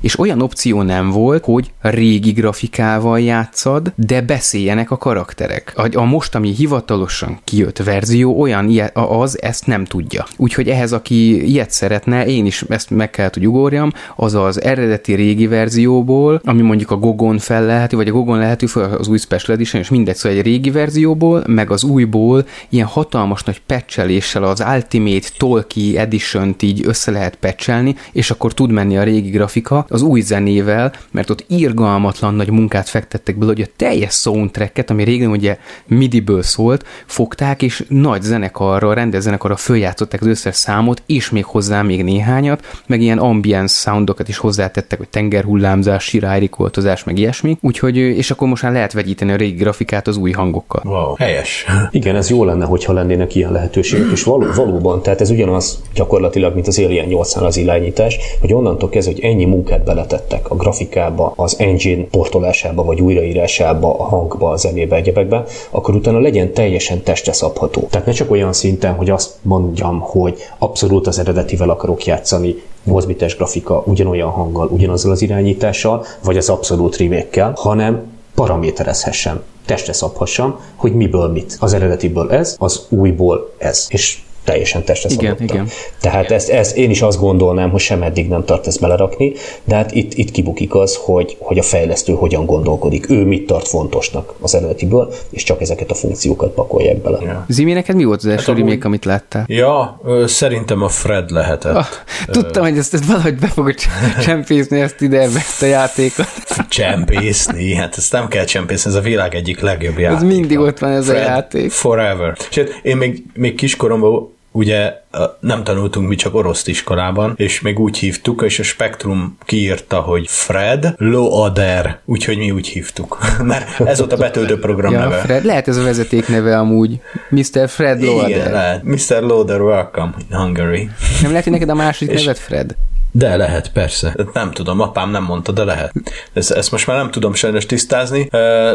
[0.00, 5.72] és olyan opció nem volt, hogy régi grafikával játszad, de beszéljenek a karakterek.
[5.76, 10.26] A, a most, ami hivatalosan kijött verzió, olyan az ezt nem tudja.
[10.36, 15.14] Úgyhogy ehhez, aki ilyet szeretne, én is ezt meg kell, hogy ugorjam, az az eredeti
[15.14, 19.18] régi verzióból, ami mondjuk a Gogon fel lehető, vagy a Gogon lehető fel az új
[19.18, 24.42] Special Edition, és mindegy, szóval egy régi verzióból, meg az újból ilyen hatalmas nagy patcheléssel
[24.42, 29.67] az Ultimate Tolkien Edition-t így össze lehet patchelni, és akkor tud menni a régi grafika,
[29.88, 35.04] az új zenével, mert ott irgalmatlan nagy munkát fektettek bele, hogy a teljes soundtracket, ami
[35.04, 41.30] régen ugye MIDI-ből szólt, fogták, és nagy zenekarra, rendes zenekarra följátszották az összes számot, és
[41.30, 47.58] még hozzá még néhányat, meg ilyen ambience soundokat is hozzátettek, hogy tengerhullámzás, sirályrikoltozás, meg ilyesmi.
[47.60, 50.82] Úgyhogy, és akkor most már lehet vegyíteni a régi grafikát az új hangokkal.
[50.84, 51.66] Wow, helyes.
[51.90, 56.54] Igen, ez jó lenne, hogyha lennének ilyen lehetőségek, és való, valóban, tehát ez ugyanaz gyakorlatilag,
[56.54, 60.56] mint az Alien 8 az irányítás, hogy onnantól kezdve, hogy ennyi munka munkát beletettek a
[60.56, 67.02] grafikába, az engine portolásába, vagy újraírásába, a hangba, a zenébe, egyebekbe, akkor utána legyen teljesen
[67.02, 67.86] testre szabható.
[67.90, 73.04] Tehát ne csak olyan szinten, hogy azt mondjam, hogy abszolút az eredetivel akarok játszani, 8
[73.04, 80.60] bites grafika, ugyanolyan hanggal, ugyanazzal az irányítással, vagy az abszolút remake hanem paraméterezhessem, testre szabhassam,
[80.76, 81.56] hogy miből mit.
[81.60, 83.86] Az eredetiből ez, az újból ez.
[83.88, 85.68] És teljesen testre igen, igen.
[86.00, 89.32] Tehát ezt, ezt én is azt gondolnám, hogy sem eddig nem tart ezt belerakni,
[89.64, 93.10] de hát itt, itt kibukik az, hogy, hogy a fejlesztő hogyan gondolkodik.
[93.10, 97.18] Ő mit tart fontosnak az eredetiből, és csak ezeket a funkciókat pakolják bele.
[97.22, 97.44] Ja.
[97.48, 99.44] Zimi, neked mi volt az első hát remake, amit láttál?
[99.46, 101.74] Ja, ö, szerintem a Fred lehetett.
[101.74, 101.86] Ah,
[102.30, 103.74] tudtam, hogy ezt, ezt valahogy be fogod
[104.26, 106.26] csempészni ezt ide, ezt a játékot.
[106.68, 107.74] Csempészni?
[107.74, 110.16] Hát ezt nem kell csempészni, ez a világ egyik legjobb játék.
[110.16, 111.70] Ez mindig ott van ez Fred a játék.
[111.70, 112.36] Forever.
[112.50, 114.92] Hát én még, még kiskoromban ugye
[115.40, 120.26] nem tanultunk mi csak oroszt iskolában, és még úgy hívtuk, és a Spektrum kiírta, hogy
[120.28, 123.18] Fred Loader, úgyhogy mi úgy hívtuk.
[123.42, 125.16] Mert ez volt a betöltő program ja, neve.
[125.16, 127.00] Fred, lehet ez a vezeték neve amúgy.
[127.28, 127.68] Mr.
[127.68, 128.28] Fred Loader.
[128.28, 128.82] Igen, lehet.
[128.82, 129.22] Mr.
[129.22, 130.90] Loader, welcome in Hungary.
[131.20, 132.76] Nem lehet, hogy neked a második és neved Fred?
[133.18, 134.16] De lehet, persze.
[134.32, 135.92] Nem tudom, apám nem mondta, de lehet.
[136.32, 138.28] Ezt, ezt most már nem tudom sajnos tisztázni,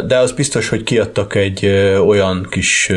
[0.07, 1.65] de az biztos, hogy kiadtak egy
[2.05, 2.91] olyan kis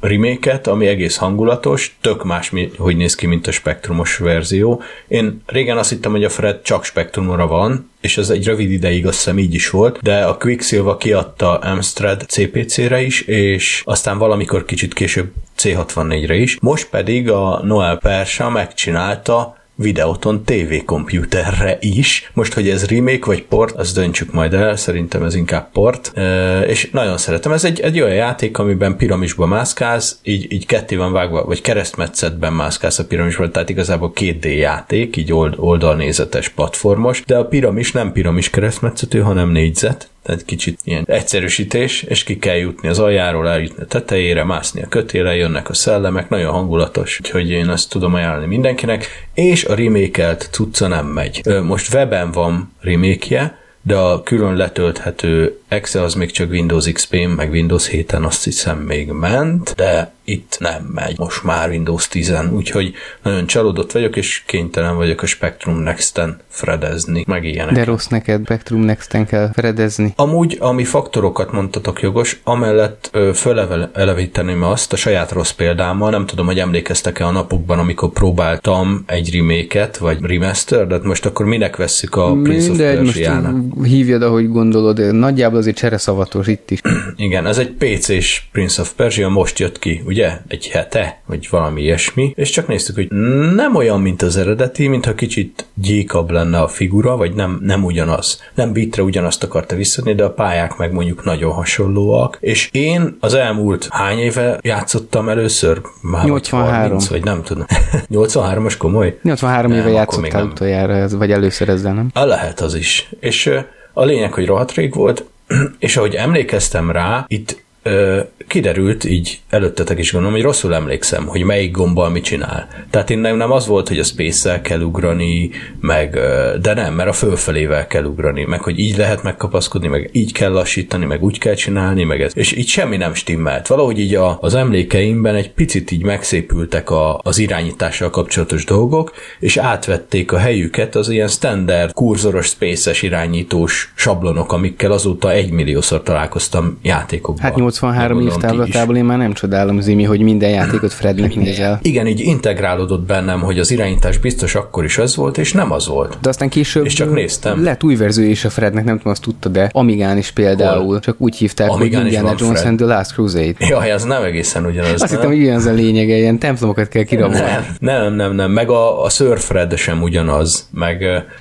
[0.00, 4.82] reméket, ami egész hangulatos, tök más, hogy néz ki, mint a spektrumos verzió.
[5.08, 9.06] Én régen azt hittem, hogy a Fred csak spektrumra van, és ez egy rövid ideig
[9.06, 14.64] azt hiszem így is volt, de a Quicksilver kiadta Amstrad CPC-re is, és aztán valamikor
[14.64, 16.58] kicsit később C64-re is.
[16.60, 22.30] Most pedig a Noel Persa megcsinálta Videoton TV komputerre is.
[22.34, 26.12] Most, hogy ez remake vagy port, azt döntsük majd el, szerintem ez inkább port.
[26.14, 27.52] E, és nagyon szeretem.
[27.52, 32.52] Ez egy, egy olyan játék, amiben piramisba mászkálsz, így, így ketté van vágva, vagy keresztmetszetben
[32.52, 38.12] mászkálsz a piramisban, tehát igazából 2D játék, így old, oldalnézetes platformos, de a piramis nem
[38.12, 43.82] piramis keresztmetszetű, hanem négyzet, tehát kicsit ilyen egyszerűsítés, és ki kell jutni az aljáról, eljutni
[43.82, 48.46] a tetejére, mászni a kötére, jönnek a szellemek, nagyon hangulatos, úgyhogy én ezt tudom ajánlani
[48.46, 51.40] mindenkinek, és a remékelt cucca nem megy.
[51.62, 57.50] Most weben van remake de a külön letölthető Excel az még csak Windows XP-n, meg
[57.50, 62.94] Windows 7-en azt hiszem még ment, de itt nem megy, most már Windows 10 úgyhogy
[63.22, 67.74] nagyon csalódott vagyok, és kénytelen vagyok a Spectrum Next-en fredezni, meg ilyenek.
[67.74, 70.12] De rossz neked, Spectrum Next-en kell fredezni.
[70.16, 76.58] Amúgy, ami faktorokat mondtatok jogos, amellett fölelevíteném azt a saját rossz példámmal, nem tudom, hogy
[76.58, 82.32] emlékeztek-e a napokban, amikor próbáltam egy remake vagy remaster, de most akkor minek vesszük a
[82.42, 83.84] Prince Mindegy, of Persia-nak?
[83.84, 86.80] hívjad, ahogy gondolod, nagyjából azért csereszavatos itt is.
[87.16, 90.38] Igen, ez egy PC-s Prince of Persia, most jött ki, ugye?
[90.48, 93.08] Egy hete, vagy valami ilyesmi, és csak néztük, hogy
[93.54, 98.40] nem olyan, mint az eredeti, mintha kicsit gyékabb lenne a figura, vagy nem, nem ugyanaz.
[98.54, 103.34] Nem bitre ugyanazt akarta visszadni, de a pályák meg mondjuk nagyon hasonlóak, és én az
[103.34, 105.80] elmúlt hány éve játszottam először?
[106.00, 106.70] Már 83.
[106.70, 107.64] 30, vagy nem tudom.
[108.12, 109.18] 83-as komoly?
[109.22, 112.10] 83 nem, éve játszottál utoljára, vagy először ezzel, nem?
[112.14, 113.08] A lehet az is.
[113.20, 113.50] És
[113.92, 115.24] a lényeg, hogy rohadt rég volt,
[115.78, 118.20] és ahogy emlékeztem rá, itt ö,
[118.52, 122.68] kiderült így előttetek is gondolom, hogy rosszul emlékszem, hogy melyik gombbal mit csinál.
[122.90, 126.18] Tehát én nem, nem az volt, hogy a space kell ugrani, meg,
[126.60, 130.50] de nem, mert a fölfelével kell ugrani, meg hogy így lehet megkapaszkodni, meg így kell
[130.50, 132.32] lassítani, meg úgy kell csinálni, meg ez.
[132.34, 133.66] És így semmi nem stimmelt.
[133.66, 139.56] Valahogy így a, az emlékeimben egy picit így megszépültek a, az irányítással kapcsolatos dolgok, és
[139.56, 147.44] átvették a helyüket az ilyen standard kurzoros space irányítós sablonok, amikkel azóta egymilliószor találkoztam játékokban.
[147.44, 151.78] Hát 83 év távlatából én már nem csodálom, Zimi, hogy minden játékot Frednek nézel.
[151.82, 155.86] Igen, így integrálódott bennem, hogy az irányítás biztos akkor is az volt, és nem az
[155.86, 156.18] volt.
[156.20, 157.62] De aztán később és csak néztem.
[157.62, 161.00] lett új verzió is a Frednek, nem tudom, azt tudta, de Amigán is például, Hol?
[161.00, 162.66] csak úgy hívták, Amigán hogy Indiana Jones Fred.
[162.70, 163.54] and the Last Crusade.
[163.58, 165.02] Ja, ez nem egészen ugyanaz.
[165.02, 167.40] Azt hittem, hogy ugyanaz a lényege, ilyen templomokat kell kirabolni.
[167.40, 170.98] Nem, nem, nem, nem, meg a, a Sir Fred sem ugyanaz, meg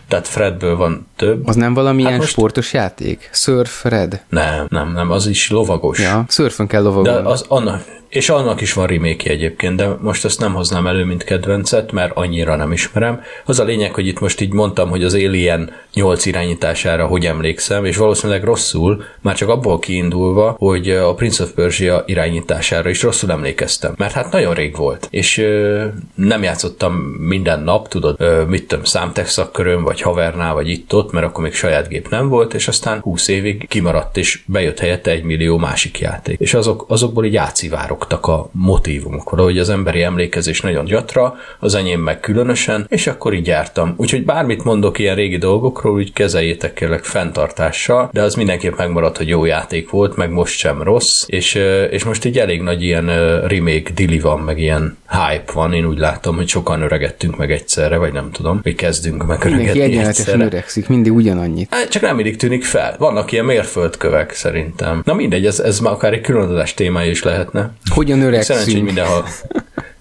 [0.07, 1.47] tehát Fredből van több.
[1.47, 2.31] Az nem valamilyen hát most...
[2.31, 3.29] sportos játék?
[3.33, 4.21] Sir Fred?
[4.29, 5.99] Nem, nem, nem, az is lovagos.
[5.99, 7.23] Ja, szörfön kell lovagolni.
[7.23, 11.03] De az, annak, és annak is van remake egyébként, de most ezt nem hoznám elő,
[11.03, 13.21] mint kedvencet, mert annyira nem ismerem.
[13.45, 17.85] Az a lényeg, hogy itt most így mondtam, hogy az Alien 8 irányítására hogy emlékszem,
[17.85, 23.31] és valószínűleg rosszul, már csak abból kiindulva, hogy a Prince of Persia irányítására is rosszul
[23.31, 23.93] emlékeztem.
[23.97, 28.83] Mert hát nagyon rég volt, és ö, nem játszottam minden nap, tudod, ö, mit tudom,
[28.83, 32.99] számtech szakkörön, vagy havernál, vagy itt-ott, mert akkor még saját gép nem volt, és aztán
[32.99, 36.39] 20 évig kimaradt, és bejött helyette egy millió másik játék.
[36.39, 41.75] És azok, azokból így átszivárok szoktak a motivumok, hogy az emberi emlékezés nagyon gyatra, az
[41.75, 43.93] enyém meg különösen, és akkor így jártam.
[43.97, 49.27] Úgyhogy bármit mondok ilyen régi dolgokról, úgy kezeljétek kérlek fenntartással, de az mindenképp megmarad, hogy
[49.27, 51.53] jó játék volt, meg most sem rossz, és,
[51.89, 53.05] és most így elég nagy ilyen
[53.47, 57.97] remake dili van, meg ilyen hype van, én úgy látom, hogy sokan öregettünk meg egyszerre,
[57.97, 61.73] vagy nem tudom, hogy kezdünk meg öregedni egyenletesen öregszik, mindig ugyanannyit.
[61.73, 62.95] Hát, csak nem mindig tűnik fel.
[62.97, 65.01] Vannak ilyen mérföldkövek szerintem.
[65.05, 67.71] Na mindegy, ez, ez már akár egy különadás témája is lehetne.
[67.93, 68.59] Hogyan öregszünk?
[68.59, 69.25] Szerencsé, mindenhol.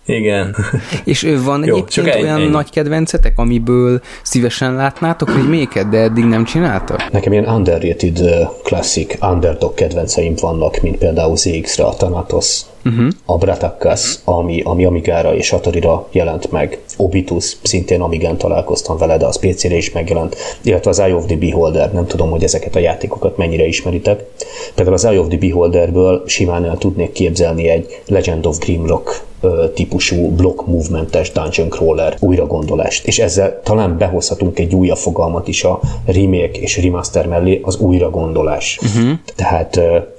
[0.07, 0.57] Igen.
[1.05, 5.88] És ő van Jó, egyébként csak olyan egy, nagy kedvencetek, amiből szívesen látnátok hogy méket,
[5.88, 7.11] de eddig nem csináltak?
[7.12, 8.20] Nekem ilyen underrated
[8.64, 13.09] classic underdog kedvenceim vannak, mint például ZX-re a Thanatos, uh-huh.
[13.25, 19.27] a Bratakkas, ami, ami Amigára és Atari-ra jelent meg, Obitus, szintén Amigán találkoztam vele, de
[19.27, 22.79] az PC-re is megjelent, illetve az Eye of the Beholder, nem tudom, hogy ezeket a
[22.79, 24.25] játékokat mennyire ismeritek.
[24.75, 29.29] Például az Eye of the Beholderből simán el tudnék képzelni egy Legend of Grimlock
[29.75, 33.07] típusú block movementes dungeon crawler újragondolást.
[33.07, 38.79] És ezzel talán behozhatunk egy újabb fogalmat is a remake és remaster mellé, az újragondolás.
[38.83, 39.19] Uh-huh.
[39.37, 39.71] Tehát,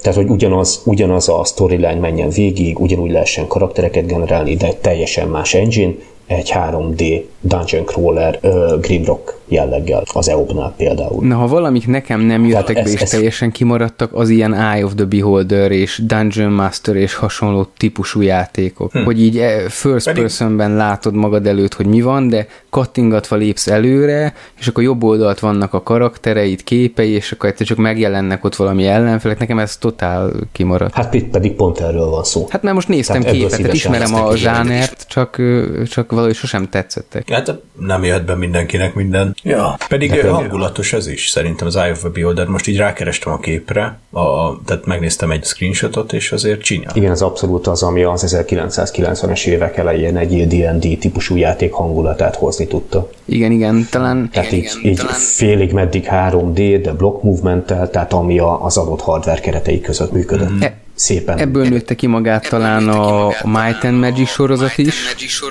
[0.02, 5.27] tehát, hogy ugyanaz, ugyanaz a storyline menjen végig, ugyanúgy lehessen karaktereket generálni, de egy teljesen
[5.27, 5.93] más engine,
[6.27, 11.25] egy 3D dungeon crawler uh, Grimrock jelleggel, az EOB-nál például.
[11.25, 13.09] Na, ha valamik nekem nem jöttek be, és ez...
[13.09, 18.91] teljesen kimaradtak, az ilyen Eye of the Beholder és Dungeon Master és hasonló típusú játékok.
[18.91, 19.03] Hm.
[19.03, 20.21] Hogy így eh, first Pedig...
[20.21, 25.39] personben látod magad előtt, hogy mi van, de kattingatva lépsz előre, és akkor jobb oldalt
[25.39, 29.39] vannak a karaktereid, képei, és akkor egyszer csak megjelennek ott valami ellenfelek.
[29.39, 30.93] Nekem ez totál kimaradt.
[30.93, 32.47] Hát itt pedig pont erről van szó.
[32.49, 35.41] Hát mert most néztem Tehát képet, ismerem a zsánert, csak,
[35.89, 37.29] csak valahogy sosem tetszettek.
[37.29, 39.35] Hát nem jöhet be mindenkinek minden.
[39.43, 39.77] Ja.
[39.88, 42.47] Pedig hát, hangulatos ez is, szerintem az Eye of a Beholder.
[42.47, 46.95] Most így rákerestem a képre, a, tehát megnéztem egy screenshotot, és azért csinál.
[46.95, 52.67] Igen, az abszolút az, ami az 1990-es évek elején egy D&D típusú játék hangulatát hozni
[52.67, 53.10] tudta.
[53.25, 54.30] Igen, igen, talán...
[54.32, 55.13] Tehát igen, így, igen, így talán...
[55.13, 60.49] félig meddig 3D, de block movement tehát ami a, az adott hardware keretei között működött.
[60.49, 60.65] Mm-hmm.
[61.01, 61.37] Szépen.
[61.37, 64.95] Ebből nőtte ki magát talán a Might and Magic sorozat is.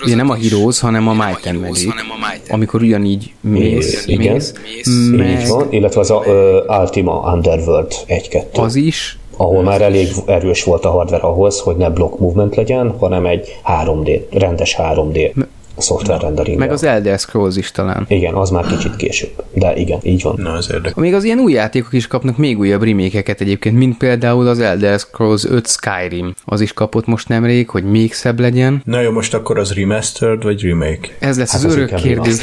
[0.05, 1.95] Ugye nem a Heroes, hanem a Might and Magic.
[2.49, 4.07] Amikor ugyanígy mész.
[4.07, 4.53] Igen, mész,
[4.87, 8.43] így van, illetve az a uh, Ultima Underworld 1-2.
[8.53, 12.95] Az is, ahol már elég erős volt a hardware ahhoz, hogy ne block movement legyen,
[12.99, 13.49] hanem egy
[13.85, 15.33] 3D, rendes 3D
[15.81, 16.59] a szoftver rendering.
[16.59, 18.05] meg az Elder Scrolls is talán.
[18.09, 19.31] Igen, az már kicsit később.
[19.55, 20.35] De igen, így van.
[20.39, 20.95] Na, ez érdekes.
[20.95, 24.99] Még az ilyen új játékok is kapnak még újabb remékeket egyébként, mint például az Elder
[24.99, 26.35] Scrolls 5 Skyrim.
[26.45, 28.83] Az is kapott most nemrég, hogy még szebb legyen.
[28.85, 31.09] Na jó, most akkor az remastered vagy remake?
[31.19, 32.39] Ez lesz Hát az az örök kérdés.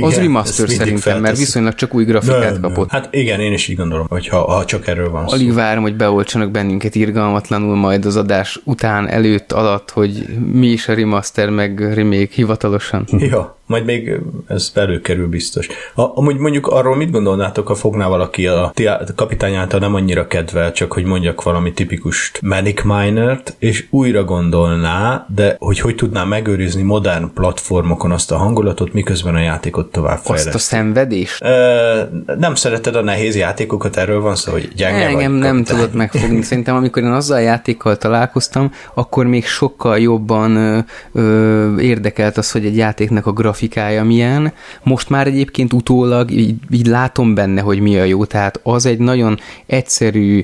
[0.00, 2.90] Az remaster szerintem, mert viszonylag csak új grafikát Nem, kapott.
[2.90, 3.00] Nem.
[3.02, 5.54] Hát igen, én is így gondolom, hogy ha, ha csak erről van Alig szó.
[5.54, 10.94] várom, hogy beoltsanak bennünket irgalmatlanul majd az adás után, előtt, alatt, hogy mi is a
[10.94, 13.06] remaster meg remake hivatalosan.
[13.30, 15.66] Ja, majd még ez előkerül biztos.
[15.94, 19.94] A, amúgy mondjuk arról mit gondolnátok, ha fogná valaki a, ti a kapitány által nem
[19.94, 25.94] annyira kedvel, csak hogy mondjak valami tipikust Manic Minert, és újra gondolná, de hogy hogy
[25.94, 30.58] tudná megőrizni modern platformokon azt a hangulatot, miközben a játékot tovább Azt a fejleszt.
[30.58, 31.38] szenvedés?
[31.40, 32.02] Ö,
[32.38, 35.76] nem szereted a nehéz játékokat, erről van szó, hogy gyenge Engem vagy nem kapitány.
[35.76, 36.42] tudott megfogni.
[36.48, 40.78] Szerintem amikor én azzal a játékkal találkoztam, akkor még sokkal jobban ö,
[41.12, 44.52] ö, érdekelt az, hogy egy játéknak a grafikája milyen.
[44.82, 48.24] Most már egyébként utólag így, így látom benne, hogy mi a jó.
[48.24, 50.42] Tehát az egy nagyon egyszerű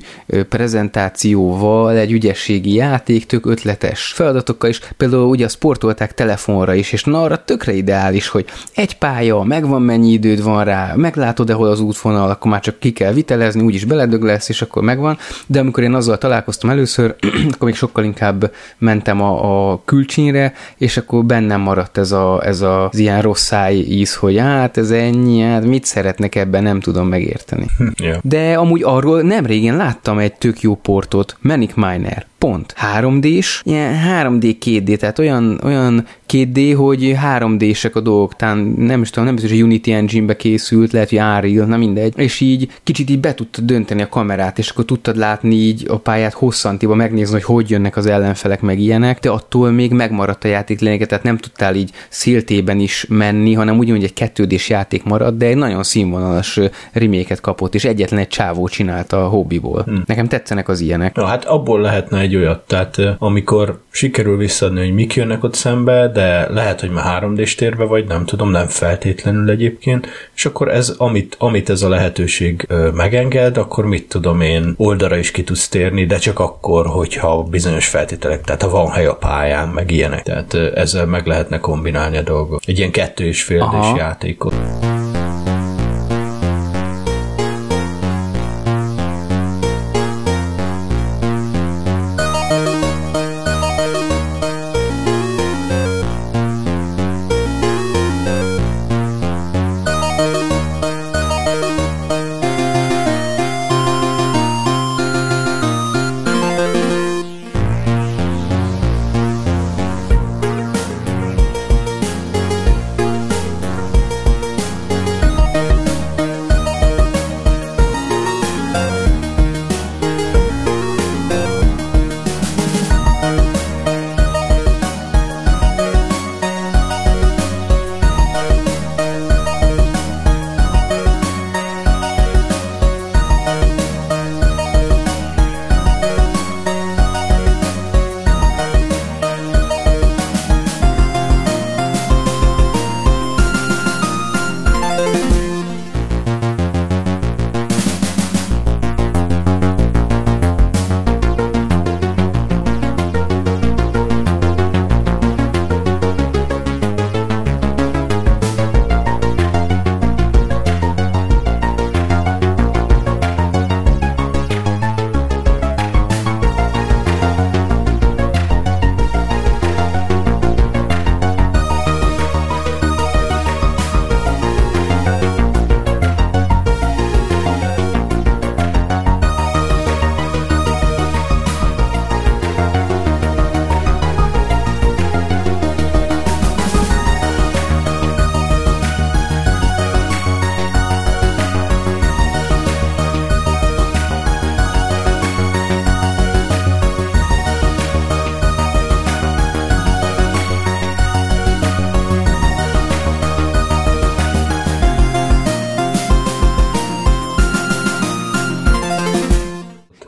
[0.48, 4.80] prezentációval, egy ügyességi játék, tök ötletes feladatokkal is.
[4.96, 8.44] Például ugye sportolták telefonra is, és na arra tökre ideális, hogy
[8.74, 12.92] egy pálya, megvan mennyi időd van rá, meglátod-e hol az útvonal, akkor már csak ki
[12.92, 15.18] kell vitelezni, úgyis beledög lesz, és akkor megvan.
[15.46, 17.14] De amikor én azzal találkoztam először,
[17.52, 22.60] akkor még sokkal inkább mentem a, a külcsínre, és akkor bennem maradt ez, a, ez
[22.60, 26.80] a, az ilyen rossz száj íz, hogy hát ez ennyi, hát mit szeretnek ebben, nem
[26.80, 27.66] tudom megérteni.
[27.96, 28.18] Ja.
[28.22, 32.26] De amúgy arról nem régen láttam egy tök jó portot, Manic Miner.
[32.44, 32.74] Pont.
[32.96, 39.10] 3D-s, ilyen 3D 2D, tehát olyan, olyan 2D, hogy 3D-sek a dolgok, talán nem is
[39.10, 43.10] tudom, nem biztos, hogy Unity Engine-be készült, lehet, hogy Unreal, na mindegy, és így kicsit
[43.10, 47.32] így be tudtad dönteni a kamerát, és akkor tudtad látni így a pályát hosszantiba, megnézni,
[47.32, 51.24] hogy hogy jönnek az ellenfelek, meg ilyenek, de attól még megmaradt a játék lényege, tehát
[51.24, 55.82] nem tudtál így széltében is menni, hanem ugyanúgy egy kettődés játék maradt, de egy nagyon
[55.82, 56.60] színvonalas
[56.92, 59.82] reméket kapott, és egyetlen egy csávó csinálta a hobbiból.
[59.82, 60.02] Hmm.
[60.06, 61.14] Nekem tetszenek az ilyenek.
[61.14, 65.54] Na hát abból lehetne egy olyat, tehát eh, amikor sikerül visszadni, hogy mik jönnek ott
[65.54, 70.68] szembe, de lehet, hogy már 3D-s térbe vagy, nem tudom, nem feltétlenül egyébként, és akkor
[70.68, 75.68] ez, amit, amit ez a lehetőség megenged, akkor mit tudom én, oldalra is ki tudsz
[75.68, 80.22] térni, de csak akkor, hogyha bizonyos feltételek, tehát ha van hely a pályán, meg ilyenek.
[80.22, 82.62] Tehát ezzel meg lehetne kombinálni a dolgot.
[82.66, 84.54] Egy ilyen kettő és fél játékot.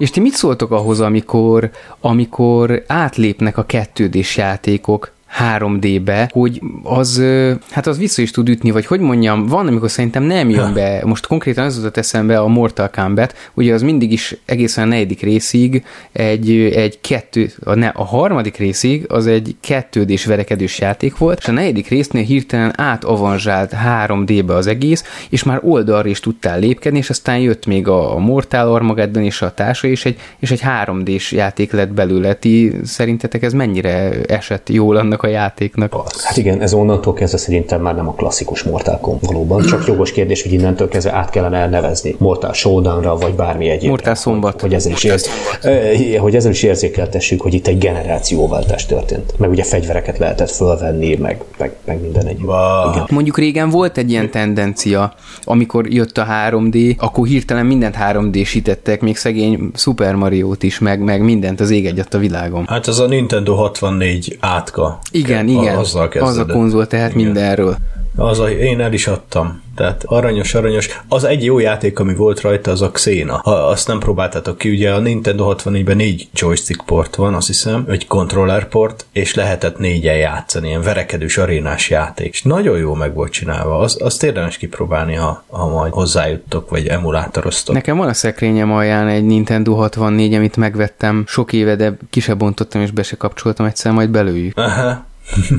[0.07, 7.23] És ti mit szóltok ahhoz, amikor, amikor átlépnek a kettődés játékok 3D-be, hogy az,
[7.71, 11.03] hát az vissza is tud ütni, vagy hogy mondjam, van, amikor szerintem nem jön be,
[11.05, 15.21] most konkrétan az jutott eszembe a Mortal Kombat, ugye az mindig is egészen a negyedik
[15.21, 21.39] részig egy, egy kettő, a, ne, a harmadik részig az egy kettődés verekedős játék volt,
[21.39, 26.99] és a negyedik résznél hirtelen átavanzsált 3D-be az egész, és már oldalra is tudtál lépkedni,
[26.99, 31.33] és aztán jött még a Mortal Armageddon és a társa, és egy, és egy 3D-s
[31.33, 32.35] játék lett belőle.
[32.35, 35.95] Ti szerintetek ez mennyire esett jól annak a játéknak.
[36.23, 40.13] Hát igen, ez onnantól kezdve szerintem már nem a klasszikus Mortal Kombat valóban, csak jogos
[40.13, 43.89] kérdés, hogy innentől kezdve át kellene elnevezni Mortal Showdownra, vagy bármi egyéb.
[43.89, 44.61] Mortal Szombat.
[44.61, 45.31] Hogy ezzel, is érz,
[46.19, 49.39] hogy ezzel is érzékeltessük, hogy itt egy generációváltás történt.
[49.39, 52.39] Meg ugye fegyvereket lehetett fölvenni, meg, meg, meg minden egy.
[52.93, 53.07] Igen.
[53.11, 55.15] Mondjuk régen volt egy ilyen tendencia,
[55.45, 61.23] amikor jött a 3D, akkor hirtelen mindent 3D-sítettek, még szegény Super Mario-t is, meg, meg
[61.23, 62.65] mindent az ég egyet a világon.
[62.67, 64.99] Hát az a Nintendo 64 átka.
[65.17, 65.77] Igen, igen.
[65.77, 67.25] Azzal az a konzol, tehát igen.
[67.25, 67.77] mindenről.
[68.17, 69.63] Az a, én el is adtam.
[69.75, 71.01] Tehát aranyos, aranyos.
[71.09, 73.41] Az egy jó játék, ami volt rajta, az a Xena.
[73.43, 77.85] Ha azt nem próbáltátok ki, ugye a Nintendo 64-ben négy joystick port van, azt hiszem,
[77.89, 82.33] egy controller port, és lehetett négyen játszani, ilyen verekedős arénás játék.
[82.33, 83.79] És nagyon jó meg volt csinálva.
[83.79, 87.75] Az, azt érdemes kipróbálni, ha, ha majd hozzájuttok, vagy emulátoroztok.
[87.75, 92.35] Nekem van a szekrényem alján egy Nintendo 64, amit megvettem sok éve, de ki se
[92.35, 94.59] bontottam, és be se kapcsoltam, egyszer majd belőjük.
[94.59, 95.05] Aha,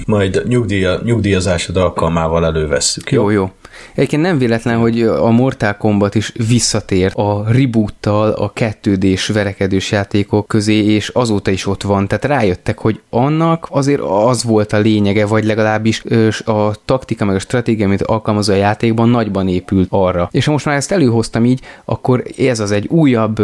[0.05, 3.11] majd nyugdíja, nyugdíjazásod alkalmával elővesszük.
[3.11, 3.41] Jó, jó.
[3.41, 3.51] jó.
[3.95, 10.47] Egyébként nem véletlen, hogy a Mortal Kombat is visszatért a reboottal a kettődés verekedős játékok
[10.47, 12.07] közé, és azóta is ott van.
[12.07, 16.03] Tehát rájöttek, hogy annak azért az volt a lényege, vagy legalábbis
[16.45, 20.29] a taktika meg a stratégia, amit alkalmazza a játékban, nagyban épült arra.
[20.31, 23.41] És ha most már ezt előhoztam így, akkor ez az egy újabb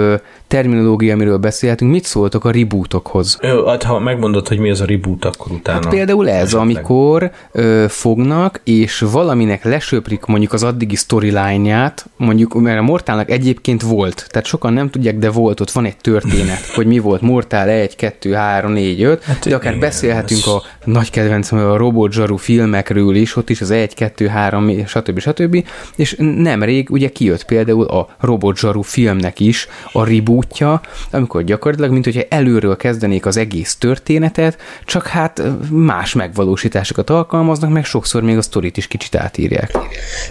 [0.48, 1.92] terminológia, amiről beszélhetünk.
[1.92, 3.38] Mit szóltok a rebootokhoz?
[3.42, 5.80] Jó, hát ha megmondod, hogy mi az a reboot, akkor utána...
[5.84, 6.62] Hát például ez, esetleg.
[6.62, 13.82] amikor ö, fognak, és valaminek lesöprik mondjuk az addigi storyline-ját, mondjuk, mert a Mortálnak egyébként
[13.82, 17.69] volt, tehát sokan nem tudják, de volt, ott van egy történet, hogy mi volt Mortál
[17.69, 20.47] 1, 2, 3, 4, 5, hát de akár igen, beszélhetünk ez...
[20.47, 25.19] a nagy kedvencem a Robot Zsaru filmekről is, ott is az 1, 2, 3, stb.
[25.19, 25.65] stb.
[25.95, 32.05] És nemrég ugye kijött például a Robot Zsaru filmnek is a rebootja, amikor gyakorlatilag, mint
[32.05, 38.41] hogyha előről kezdenék az egész történetet, csak hát más megvalósításokat alkalmaznak, meg sokszor még a
[38.41, 39.71] sztorit is kicsit átírják.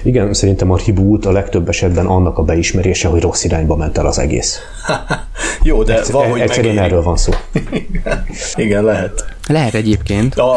[0.02, 4.06] Igen, szerintem a reboot a legtöbb esetben annak a beismerése, hogy rossz irányba ment el
[4.06, 4.58] az egész.
[5.62, 6.92] Jó, de Egyszer, valahogy Egyszerűen megéri.
[6.92, 7.32] erről van szó.
[8.54, 9.24] Igen, lehet.
[9.48, 10.34] Lehet egyébként.
[10.34, 10.56] A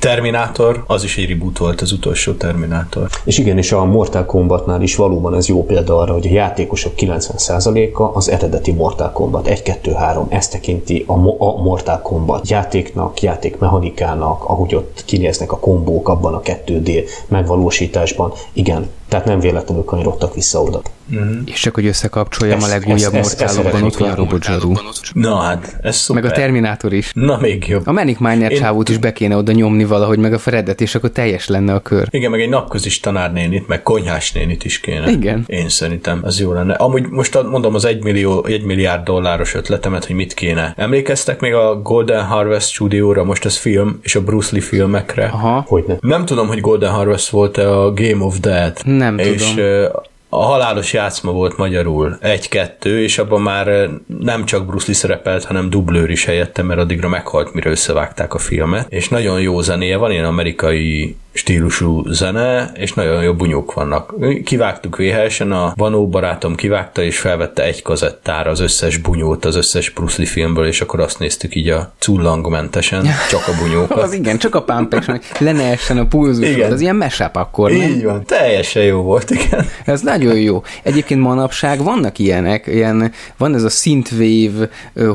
[0.00, 3.08] Terminátor, az is egy reboot volt, az utolsó Terminátor.
[3.24, 6.92] És igen, és a Mortal Kombatnál is valóban ez jó példa arra, hogy a játékosok
[6.96, 14.74] 90%-a az eredeti Mortal Kombat 1-2-3, ezt tekinti a, a Mortal Kombat játéknak, játékmechanikának, ahogy
[14.74, 18.32] ott kinéznek a kombók abban a 2D megvalósításban.
[18.52, 20.82] Igen, tehát nem véletlenül kanyarodtak vissza oda.
[21.14, 21.40] Mm-hmm.
[21.44, 24.72] És csak, hogy összekapcsoljam ezt, a legújabb mortálokban, ott van a Robot Zsaru.
[25.12, 26.22] Na hát, ez szuper.
[26.22, 27.10] Meg a Terminátor is.
[27.14, 27.86] Na még jobb.
[27.86, 28.58] A Manic Miner Én...
[28.58, 31.80] csávót is be kéne oda nyomni valahogy, meg a Fredet, és akkor teljes lenne a
[31.80, 32.06] kör.
[32.10, 35.10] Igen, meg egy napközis tanárnénit, meg konyhásnénit is kéne.
[35.10, 35.44] Igen.
[35.46, 36.74] Én szerintem, az jó lenne.
[36.74, 40.74] Amúgy most mondom az egy, millió, egy milliárd dolláros ötletemet, hogy mit kéne.
[40.76, 45.24] Emlékeztek még a Golden Harvest stúdióra, most ez film, és a Bruce Lee filmekre?
[45.24, 45.64] Aha.
[45.66, 45.96] Hogyne.
[46.00, 48.76] Nem tudom, hogy Golden Harvest volt-e a Game of Dead.
[49.02, 49.88] Nem és tudom.
[50.28, 55.70] a halálos játszma volt magyarul egy-kettő, és abban már nem csak Bruce Lee szerepelt, hanem
[55.70, 60.10] dublőr is helyette, mert addigra meghalt, mire összevágták a filmet, és nagyon jó zenéje van,
[60.10, 64.14] ilyen amerikai stílusú zene, és nagyon jó bunyók vannak.
[64.44, 69.90] Kivágtuk VHS-en, a Vanó barátom kivágta, és felvette egy kazettára az összes bunyót, az összes
[69.90, 74.02] Bruce Lee filmből, és akkor azt néztük így a cullangmentesen, csak a bunyókat.
[74.02, 77.80] az igen, csak a pámpeksen, le ne essen a pulzusod, az ilyen mesáp akkor, nem?
[77.80, 79.66] Így van, teljesen jó volt, igen.
[79.84, 80.62] Ez nagyon jó.
[80.82, 84.68] Egyébként manapság vannak ilyenek, ilyen, van ez a synthwave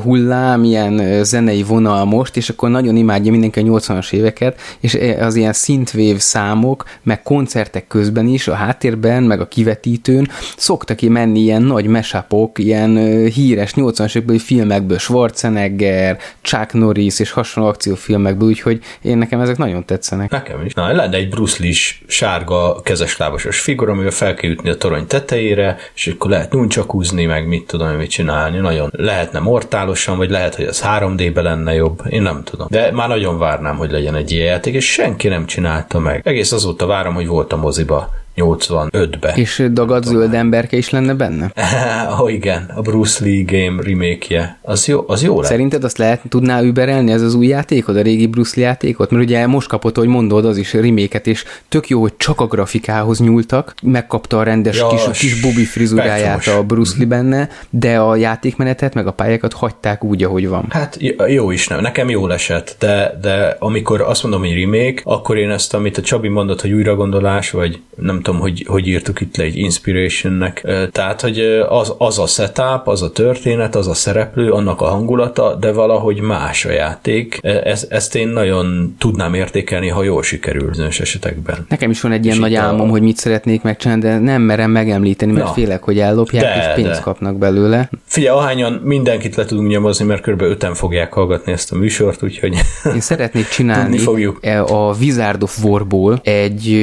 [0.04, 5.36] hullám, ilyen zenei vonal most, és akkor nagyon imádja mindenki a 80-as éveket, és az
[5.36, 10.28] ilyen synthwave év számok, meg koncertek közben is, a háttérben, meg a kivetítőn
[10.58, 12.96] szoktak ki menni ilyen nagy mesapok, ilyen
[13.26, 19.86] híres 80-as évekbeli filmekből, Schwarzenegger, Chuck Norris és hasonló akciófilmekből, úgyhogy én nekem ezek nagyon
[19.86, 20.30] tetszenek.
[20.30, 20.74] Nekem is.
[20.74, 21.74] Na, lenne egy Bruce Lee
[22.08, 27.48] sárga kezeslábasos figura, amivel fel kell jutni a torony tetejére, és akkor lehet nuncsakúzni, meg
[27.48, 28.58] mit tudom, mit csinálni.
[28.58, 32.02] Nagyon lehetne mortálosan, vagy lehet, hogy az 3D-be lenne jobb.
[32.10, 32.68] Én nem tudom.
[32.70, 36.28] De már nagyon várnám, hogy legyen egy ilyen játék, és senki nem csinálta meg.
[36.28, 39.34] Egész azóta várom, hogy volt a moziba 85-be.
[39.36, 41.52] És dagad zöld emberke is lenne benne?
[42.20, 44.60] oh, igen, a Bruce Lee game remake-je.
[44.62, 45.50] Az jó, az jó lett.
[45.50, 49.12] Szerinted azt lehet, tudná überelni ez az új játékot, a régi Bruce Lee játékot?
[49.12, 52.48] Mert ugye most kapott, hogy mondod, az is reméket, és tök jó, hogy csak a
[52.48, 58.00] grafikához nyúltak, megkapta a rendes ja, kis, kis bubi frizuráját a Bruce Lee benne, de
[58.00, 60.66] a játékmenetet meg a pályákat hagyták úgy, ahogy van.
[60.70, 65.38] Hát jó is nem, nekem jó esett, de, de amikor azt mondom, hogy remake, akkor
[65.38, 69.38] én ezt, amit a Csabi mondott, hogy újragondolás, vagy nem tudom, hogy, hogy írtuk itt
[69.38, 74.52] le egy inspirationnek, tehát, hogy az, az a setup, az a történet, az a szereplő,
[74.52, 77.40] annak a hangulata, de valahogy más a játék.
[77.42, 81.66] Ez, ezt én nagyon tudnám értékelni, ha jól sikerül bizonyos esetekben.
[81.70, 82.92] Nekem is van egy ilyen nagy álmom, a...
[82.92, 86.84] hogy mit szeretnék megcsinálni, de nem merem megemlíteni, mert Na, félek, hogy ellopják, de, és
[86.84, 87.04] pénzt de.
[87.04, 87.90] kapnak belőle.
[88.06, 90.42] Figyelj, ahányan mindenkit le tudunk nyomozni, mert kb.
[90.42, 92.56] öten fogják hallgatni ezt a műsort, úgyhogy
[92.96, 94.00] Én szeretnék csinálni
[94.42, 96.78] e a Wizard of Warból egy,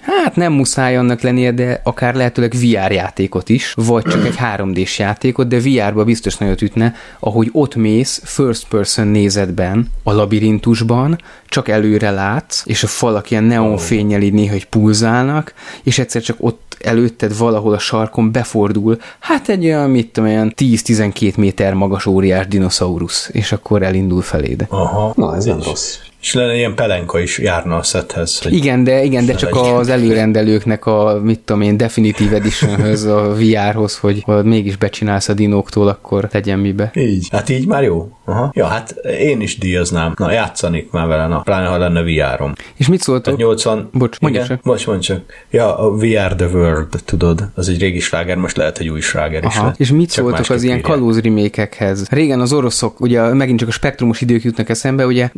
[0.00, 4.98] hát nem muszáj annak lennie, de akár lehetőleg VR játékot is, vagy csak egy 3D-s
[4.98, 11.68] játékot, de VR-ba biztos nagyot ütne, ahogy ott mész first person nézetben, a labirintusban, csak
[11.68, 16.76] előre látsz, és a falak ilyen neonfényel így néha hogy pulzálnak, és egyszer csak ott
[16.80, 22.46] előtted valahol a sarkon befordul, hát egy olyan, mit tudom, olyan 10-12 méter magas óriás
[22.46, 24.66] dinoszaurusz, és akkor elindul feléd.
[24.68, 25.12] Aha.
[25.16, 25.96] Na, ez nem rossz.
[26.24, 28.40] És lenne ilyen pelenka is járna a sethez.
[28.50, 33.98] Igen, de, igen, de csak az előrendelőknek a, mit tudom én, Definitive Editionhöz, a VR-hoz,
[33.98, 36.90] hogy ha mégis becsinálsz a dinóktól, akkor tegyen mibe.
[36.94, 37.28] Így.
[37.30, 38.08] Hát így már jó.
[38.24, 38.50] Aha.
[38.54, 40.14] Ja, hát én is díjaznám.
[40.16, 42.52] Na, játszanék már vele, na, pláne ha lenne VR-om.
[42.76, 43.32] És mit szóltok?
[43.32, 43.88] Hát 80...
[43.92, 44.60] Bocs, mondja csak.
[44.62, 45.20] Bocs, mondj csak.
[45.50, 49.44] Ja, a VR The World, tudod, az egy régi sláger, most lehet egy új sláger
[49.44, 49.54] is.
[49.76, 52.06] És mit csak szóltok az ilyen kalóz remékekhez?
[52.10, 55.30] Régen az oroszok, ugye megint csak a spektrumos idők jutnak eszembe, ugye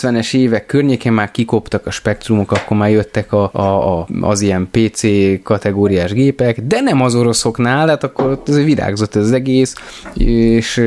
[0.00, 4.68] 90-es évek környékén már kikoptak a spektrumok, akkor már jöttek a, a, a, az ilyen
[4.70, 5.02] PC
[5.42, 9.74] kategóriás gépek, de nem az oroszoknál, hát akkor ez virágzott az egész,
[10.14, 10.82] és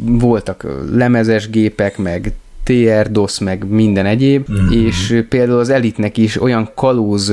[0.00, 2.32] voltak lemezes gépek, meg
[2.68, 4.86] TR, DOS, meg minden egyéb, mm-hmm.
[4.86, 7.32] és például az Elitnek is olyan kalóz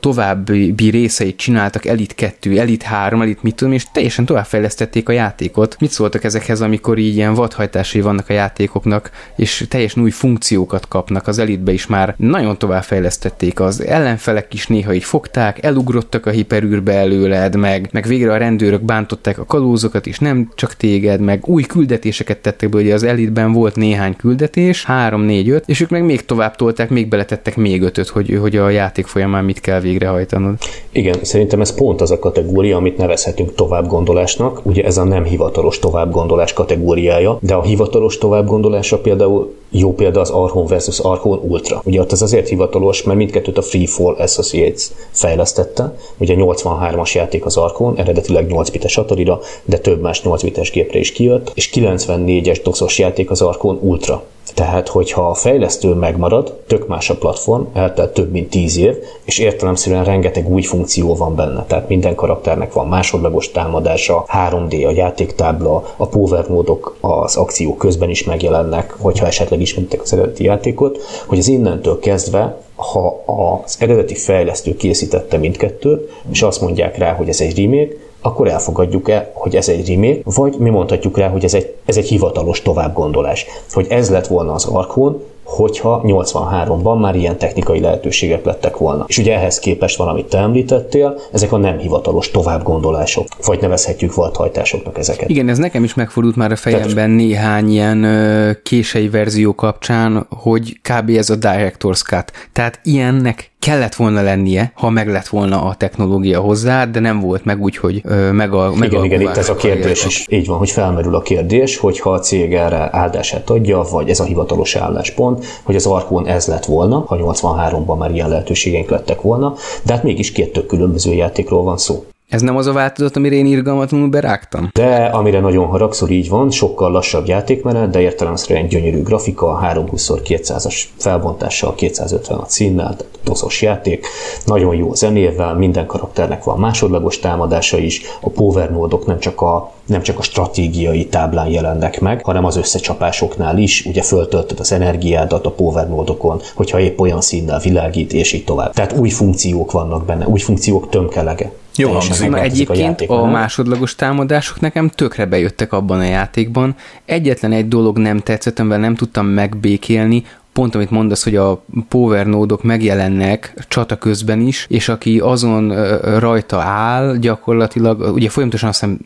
[0.00, 5.76] további részeit csináltak, Elit 2, Elit 3, Elit mit tudom, és teljesen továbbfejlesztették a játékot.
[5.80, 11.26] Mit szóltak ezekhez, amikor így ilyen vadhajtásai vannak a játékoknak, és teljesen új funkciókat kapnak
[11.26, 16.92] az Elitbe is már nagyon továbbfejlesztették az ellenfelek is néha így fogták, elugrottak a hiperűrbe
[16.92, 21.62] előled, meg, meg végre a rendőrök bántották a kalózokat is, nem csak téged, meg új
[21.62, 25.90] küldetéseket tettek be, ugye az Elitben volt néhány küldetés, és 3, 4, 5, és ők
[25.90, 29.80] meg még tovább tolták, még beletettek még ötöt, hogy, hogy a játék folyamán mit kell
[29.80, 30.54] végrehajtanod.
[30.90, 34.66] Igen, szerintem ez pont az a kategória, amit nevezhetünk továbbgondolásnak.
[34.66, 40.30] Ugye ez a nem hivatalos továbbgondolás kategóriája, de a hivatalos továbbgondolása például jó példa az
[40.30, 41.80] Archon versus Archon Ultra.
[41.84, 45.96] Ugye ott az azért hivatalos, mert mindkettőt a Freefall Associates fejlesztette.
[46.16, 49.22] Ugye 83-as játék az Archon, eredetileg 8 bites atari
[49.64, 54.24] de több más 8 bites gépre is kijött, és 94-es doszos játék az Archon Ultra.
[54.54, 59.38] Tehát, hogyha a fejlesztő megmarad, tök más a platform, eltelt több mint 10 év, és
[59.38, 61.64] értelemszerűen rengeteg új funkció van benne.
[61.64, 68.10] Tehát minden karakternek van másodlagos támadása, 3D a játéktábla, a power módok az akció közben
[68.10, 74.14] is megjelennek, hogyha esetleg ismeritek az eredeti játékot, hogy az innentől kezdve ha az eredeti
[74.14, 79.68] fejlesztő készítette mindkettőt, és azt mondják rá, hogy ez egy remake, akkor elfogadjuk-e, hogy ez
[79.68, 83.46] egy remake, vagy mi mondhatjuk rá, hogy ez egy, ez egy hivatalos továbbgondolás.
[83.72, 89.04] Hogy ez lett volna az Arkon, hogyha 83-ban már ilyen technikai lehetőségek lettek volna.
[89.08, 94.14] És ugye ehhez képest van, amit te említettél, ezek a nem hivatalos továbbgondolások, vagy nevezhetjük
[94.14, 95.28] vadhajtásoknak ezeket.
[95.28, 97.10] Igen, ez nekem is megfordult már a fejemben Tehát...
[97.10, 101.10] néhány ilyen ö, kései verzió kapcsán, hogy kb.
[101.10, 102.32] ez a Director's Cut.
[102.52, 107.44] Tehát ilyennek kellett volna lennie, ha meg lett volna a technológia hozzá, de nem volt
[107.44, 110.26] meg úgy, hogy ö, meg a meg Igen, a igen, itt ez a kérdés is.
[110.28, 114.24] Így van, hogy felmerül a kérdés, hogyha a cég erre áldását adja, vagy ez a
[114.24, 119.54] hivatalos álláspont, hogy az Arkon ez lett volna, ha 83-ban már ilyen lehetőségeink lettek volna,
[119.82, 122.04] de hát mégis két tök különböző játékról van szó.
[122.30, 124.68] Ez nem az a változat, amire én irgalmatlanul berágtam?
[124.72, 131.74] De amire nagyon haragszor így van, sokkal lassabb játékmenet, de értelemszerűen gyönyörű grafika, 320x200-as felbontással,
[131.74, 134.06] 250 a színnel, tehát doszos játék,
[134.44, 139.72] nagyon jó zenével, minden karakternek van másodlagos támadása is, a power módok nem csak a
[139.86, 145.46] nem csak a stratégiai táblán jelennek meg, hanem az összecsapásoknál is, ugye föltöltöd az energiádat
[145.46, 148.72] a power módokon, hogyha épp olyan színnel világít, és így tovább.
[148.72, 151.52] Tehát új funkciók vannak benne, új funkciók tömkelege.
[151.76, 152.34] Jó hangzik.
[152.34, 156.74] Egyébként a, a másodlagos támadások nekem tökre bejöttek abban a játékban.
[157.04, 160.24] Egyetlen egy dolog nem tetszett, amivel nem tudtam megbékélni,
[160.60, 165.74] pont amit mondasz, hogy a power nódok megjelennek csata közben is, és aki azon
[166.18, 168.98] rajta áll, gyakorlatilag, ugye folyamatosan azt hiszem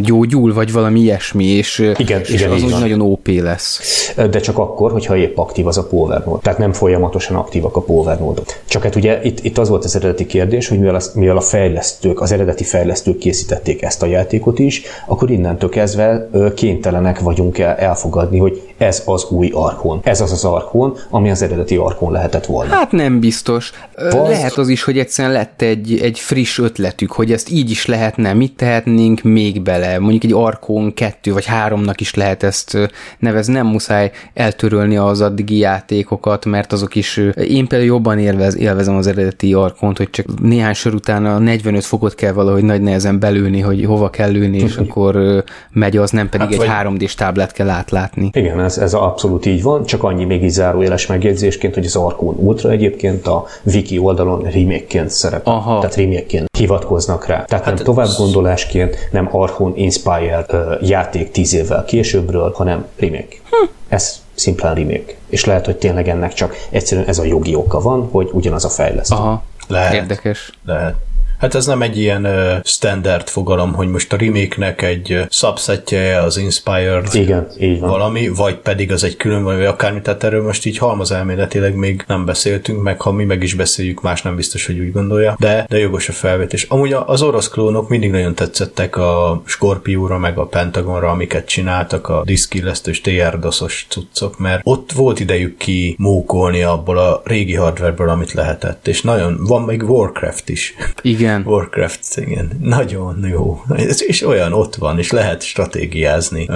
[0.00, 3.80] gyógyul, vagy valami ilyesmi, és, igen, és igen, az úgy nagyon OP lesz.
[4.16, 6.40] De csak akkor, hogyha épp aktív az a power node.
[6.42, 8.46] Tehát nem folyamatosan aktívak a power nódok.
[8.64, 11.40] Csak hát ugye itt, itt az volt az eredeti kérdés, hogy mivel, az, mivel a
[11.40, 17.74] fejlesztők, az eredeti fejlesztők készítették ezt a játékot is, akkor innentől kezdve kénytelenek vagyunk el,
[17.74, 20.00] elfogadni, hogy ez az új Arkon.
[20.02, 22.74] Ez az az Arkon, ami az eredeti Arkon lehetett volna.
[22.74, 23.72] Hát nem biztos.
[23.96, 24.28] Vaz...
[24.28, 28.32] Lehet az is, hogy egyszerűen lett egy, egy friss ötletük, hogy ezt így is lehetne,
[28.32, 29.98] mit tehetnénk még bele.
[29.98, 35.58] Mondjuk egy Arkon kettő vagy háromnak is lehet ezt nevezni, nem muszáj eltörölni az addigi
[35.58, 37.16] játékokat, mert azok is,
[37.48, 41.84] én például jobban élvez, élvezem az eredeti Arkont, hogy csak néhány sor után a 45
[41.84, 46.28] fokot kell valahogy nagy nehezen belőni, hogy hova kell lőni, és akkor megy az, nem
[46.28, 46.98] pedig hát, egy vagy...
[46.98, 48.30] 3D-s táblát kell átlátni.
[48.32, 52.34] Igen, ez, ez abszolút így van, csak annyi még így zárójeles megjegyzésként, hogy az Arkon
[52.38, 55.52] Ultra egyébként a wiki oldalon remake-ként szerepel.
[55.52, 55.78] Aha.
[55.80, 57.44] Tehát remake hivatkoznak rá.
[57.44, 63.36] Tehát hát nem tovább gondolásként, nem Arkon Inspired uh, játék tíz évvel későbbről, hanem remake.
[63.50, 63.68] Hm.
[63.88, 65.14] Ez szimplán remake.
[65.28, 68.68] És lehet, hogy tényleg ennek csak egyszerűen ez a jogi oka van, hogy ugyanaz a
[68.68, 69.14] fejlesztő.
[69.14, 69.42] Aha.
[69.68, 69.94] Lehet.
[69.94, 70.52] Érdekes.
[70.66, 70.94] Lehet.
[71.42, 76.36] Hát ez nem egy ilyen uh, standard fogalom, hogy most a remake-nek egy subsetje az
[76.36, 77.90] Inspired Igen, így van.
[77.90, 82.24] valami, vagy pedig az egy külön vagy akármi, tehát erről most így halmazelméletileg még nem
[82.24, 85.78] beszéltünk, meg ha mi meg is beszéljük, más nem biztos, hogy úgy gondolja, de, de
[85.78, 86.62] jogos a felvetés.
[86.62, 92.22] Amúgy az orosz klónok mindig nagyon tetszettek a Scorpióra, meg a Pentagonra, amiket csináltak, a
[92.24, 98.88] diszkillesztős TR-doszos cuccok, mert ott volt idejük ki mókolni abból a régi hardwareből, amit lehetett,
[98.88, 100.74] és nagyon, van még Warcraft is.
[101.02, 101.52] Igen, igen.
[101.52, 102.50] Warcraft, igen.
[102.60, 103.62] Nagyon jó.
[104.06, 106.46] És olyan ott van, és lehet stratégiázni.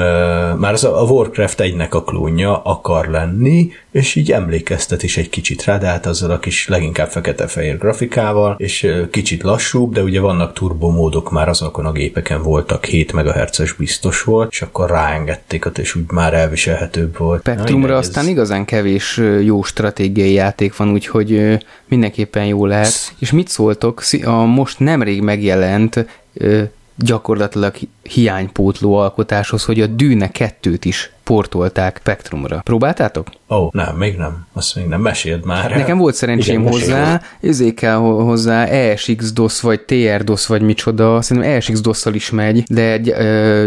[0.57, 5.65] Már az a Warcraft egynek a klónja akar lenni, és így emlékeztet is egy kicsit
[5.65, 10.53] rá, de hát azzal a kis leginkább fekete-fehér grafikával, és kicsit lassúbb, de ugye vannak
[10.53, 15.95] turbomódok már azokon a gépeken voltak, 7 MHz-es biztos volt, és akkor ráengedték ott, és
[15.95, 17.41] úgy már elviselhetőbb volt.
[17.41, 18.31] Spektrumra Na, aztán ez...
[18.31, 21.59] igazán kevés jó stratégiai játék van, úgyhogy
[21.89, 23.15] mindenképpen jó lehet.
[23.19, 24.03] És mit szóltok?
[24.25, 26.07] A most nemrég megjelent
[26.97, 32.61] gyakorlatilag hiánypótló alkotáshoz, hogy a Dűne kettőt is portolták Spectrumra.
[32.65, 33.29] Próbáltátok?
[33.51, 34.47] Ó, oh, nem, még nem.
[34.53, 35.01] Azt még nem.
[35.01, 35.77] Meséld már.
[35.77, 41.23] Nekem volt szerencsém Igen, hozzá, ezért kell hozzá ESX DOS vagy TR DOS vagy micsoda,
[41.23, 42.97] szerintem ESX DOS-szal is megy, de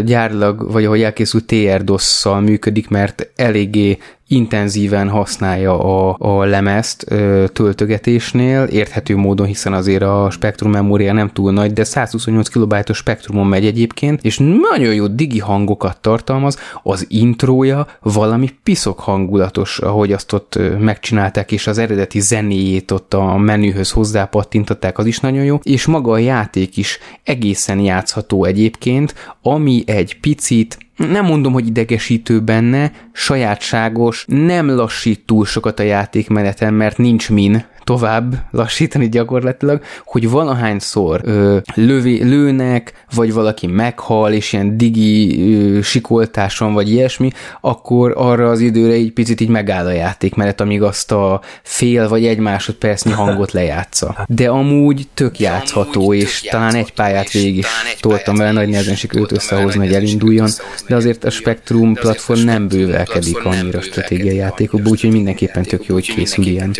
[0.04, 3.98] gyárilag, vagy ahogy elkészült TR DOS-szal működik, mert eléggé
[4.30, 11.28] intenzíven használja a, a lemezt ö, töltögetésnél, érthető módon, hiszen azért a spektrum memória nem
[11.28, 14.38] túl nagy, de 128 kilobájtos spektrumon megy egyébként, és
[14.72, 21.66] nagyon jó digi hangokat tartalmaz, az intrója valami piszok hangulatos, ahogy azt ott megcsinálták, és
[21.66, 26.76] az eredeti zenéjét ott a menühöz hozzápattintották, az is nagyon jó, és maga a játék
[26.76, 30.78] is egészen játszható egyébként, ami egy picit
[31.08, 37.64] nem mondom, hogy idegesítő benne, sajátságos, nem lassít túl sokat a játékmeneten, mert nincs min,
[37.90, 45.82] tovább lassítani gyakorlatilag, hogy valahányszor ö, lövi, lőnek, vagy valaki meghal, és ilyen digi ö,
[45.82, 47.30] sikoltáson, vagy ilyesmi,
[47.60, 52.08] akkor arra az időre egy picit így megáll a játék, mert amíg azt a fél
[52.08, 54.24] vagy egy másodpercnyi hangot lejátsza.
[54.28, 57.66] De amúgy tök játszható, és talán egy pályát végig is
[58.00, 60.48] toltam vele, nagy nehezen sikerült összehozni, hogy elinduljon,
[60.88, 66.14] de azért a Spectrum platform nem bővelkedik annyira stratégiai játékokból, úgyhogy mindenképpen tök jó, hogy
[66.14, 66.74] készül ilyen.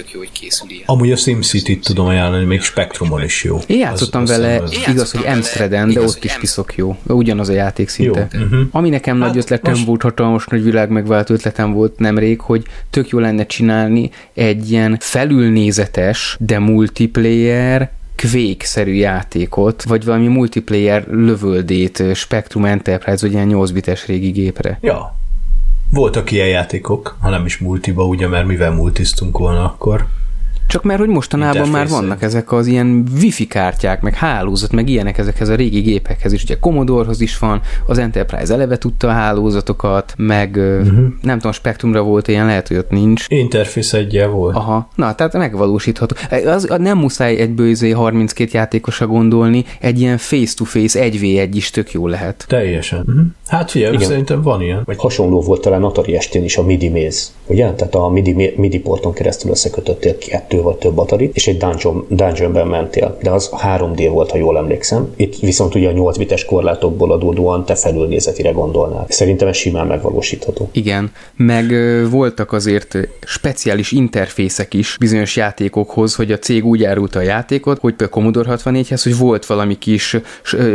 [1.00, 3.58] Amúgy a SimCity-t tudom ajánlani, még Spectrumon is jó.
[3.66, 6.96] Én játszottam az, vele, az, igaz, hogy Amsterdam, de ott is piszok jó.
[7.06, 8.28] Ugyanaz a játék szinte.
[8.32, 8.40] Jó.
[8.40, 8.60] Uh-huh.
[8.70, 9.86] Ami nekem hát, nagy ötletem most...
[9.86, 14.96] volt, hatalmas nagy világ megvált ötletem volt nemrég, hogy tök jó lenne csinálni egy ilyen
[15.00, 24.06] felülnézetes, de multiplayer Quake-szerű játékot, vagy valami multiplayer lövöldét Spectrum Enterprise, vagy ilyen 8 bites
[24.06, 24.78] régi gépre.
[24.80, 25.16] Ja,
[25.90, 30.06] voltak ilyen játékok, ha nem is multiba, ugye, mert mivel multiztunk volna akkor.
[30.70, 35.18] Csak mert hogy mostanában már vannak ezek az ilyen wifi kártyák, meg hálózat, meg ilyenek
[35.18, 36.42] ezekhez a régi gépekhez is.
[36.42, 41.06] Ugye Commodorehoz is van, az Enterprise eleve tudta a hálózatokat, meg uh-huh.
[41.22, 43.24] nem tudom, Spectrumra volt ilyen, lehet, hogy ott nincs.
[43.28, 44.56] Interface egyel volt.
[44.56, 46.16] Aha, na, tehát megvalósítható.
[46.46, 52.06] Az, nem muszáj egy bőzé 32 játékosra gondolni, egy ilyen face-to-face 1v1 is tök jó
[52.06, 52.44] lehet.
[52.48, 52.98] Teljesen.
[52.98, 53.24] Uh-huh.
[53.50, 54.08] Hát figyelj, Igen.
[54.08, 54.82] szerintem van ilyen.
[54.84, 57.72] Vagy hasonló volt talán Atari estén is a MIDI méz, ugye?
[57.72, 62.06] Tehát a MIDI, MIDI porton keresztül összekötöttél kettő kettő vagy több batarit, és egy dungeon,
[62.08, 63.16] dungeonben mentél.
[63.22, 65.12] De az 3D volt, ha jól emlékszem.
[65.16, 69.06] Itt viszont ugye a 8 bites korlátokból adódóan te felülnézetire gondolnál.
[69.08, 70.68] Szerintem ez simán megvalósítható.
[70.72, 71.74] Igen, meg
[72.10, 77.94] voltak azért speciális interfészek is bizonyos játékokhoz, hogy a cég úgy árulta a játékot, hogy
[77.94, 80.16] például Commodore 64-hez, hogy volt valami kis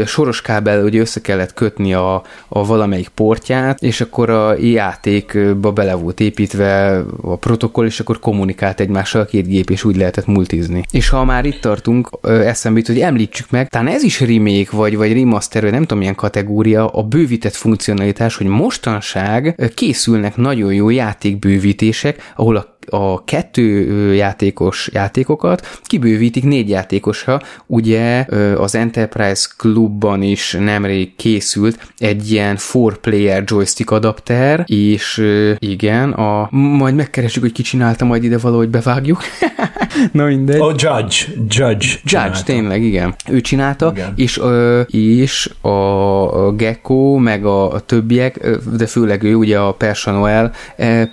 [0.06, 5.94] soros kábel, hogy össze kellett kötni a, a valamelyik portját, és akkor a játékba bele
[5.94, 10.84] volt építve a protokoll, és akkor kommunikált egymással a két gép, és úgy lehetett multizni.
[10.92, 14.98] És ha már itt tartunk, eszembe jut, hogy említsük meg, talán ez is remake, vagy,
[14.98, 20.90] vagy remaster, vagy nem tudom milyen kategória, a bővített funkcionalitás, hogy mostanság készülnek nagyon jó
[20.90, 27.42] játékbővítések, ahol a a kettő játékos játékokat kibővítik négy játékosra.
[27.66, 28.26] Ugye
[28.58, 35.24] az Enterprise Clubban is nemrég készült egy ilyen four-player joystick adapter, és
[35.60, 39.22] igen, a, majd megkeresjük, hogy ki csinálta, majd ide valahogy bevágjuk.
[40.12, 40.60] Na mindegy.
[40.60, 41.16] A Judge.
[41.48, 41.88] Judge.
[42.04, 43.16] Judge, tényleg, igen.
[43.30, 44.14] Ő csinálta, igen.
[44.16, 44.42] és,
[44.88, 50.52] és a Gecko, meg a, többiek, de főleg ő, ugye a Persanoel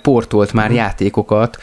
[0.01, 0.75] portolt már hmm.
[0.75, 1.62] játékokat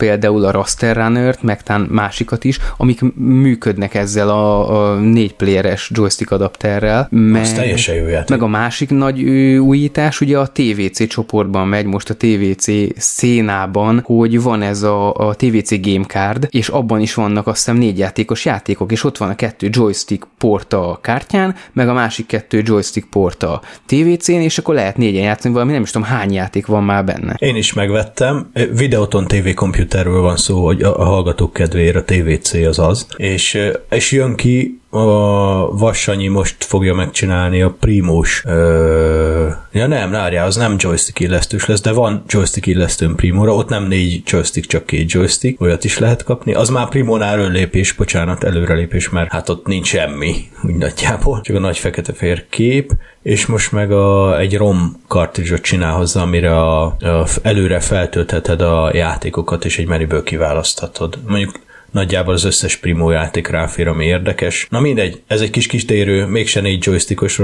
[0.00, 5.90] például a Raster Runner-t, meg tán másikat is, amik működnek ezzel a, a négy playeres
[5.94, 7.08] joystick adapterrel.
[7.10, 8.28] Meg, Az teljesen jó játék.
[8.28, 9.22] Meg a másik nagy
[9.58, 15.34] újítás, ugye a TVC csoportban megy most a TVC szénában, hogy van ez a, a
[15.34, 19.28] TVC Game Card, és abban is vannak azt hiszem négy játékos játékok, és ott van
[19.28, 24.58] a kettő joystick porta a kártyán, meg a másik kettő joystick porta a TVC-n, és
[24.58, 27.34] akkor lehet négyen játszani, valami nem is tudom hány játék van már benne.
[27.38, 28.50] Én is megvettem.
[28.72, 33.58] Videoton TV Computer komputerről van szó, hogy a hallgatók kedvéért a TVC az az, és,
[33.90, 38.42] és jön ki a Vassanyi most fogja megcsinálni a Primos.
[38.46, 39.48] Ö...
[39.72, 43.84] Ja nem, várjál, az nem joystick illesztős lesz, de van joystick illesztőn Primóra, ott nem
[43.84, 46.54] négy joystick, csak két joystick, olyat is lehet kapni.
[46.54, 51.60] Az már Primónál lépés, bocsánat, előrelépés, mert hát ott nincs semmi, úgy nagyjából, csak a
[51.60, 57.26] nagy fekete-fehér kép, és most meg a, egy ROM kartrizsot csinál hozzá, amire a, a,
[57.42, 61.18] előre feltöltheted a játékokat, és egy menüből kiválaszthatod.
[61.26, 61.60] Mondjuk
[61.90, 64.66] nagyjából az összes Primo játék ráfér, ami érdekes.
[64.70, 67.40] Na mindegy, ez egy kis kis térő, mégse négy joystickos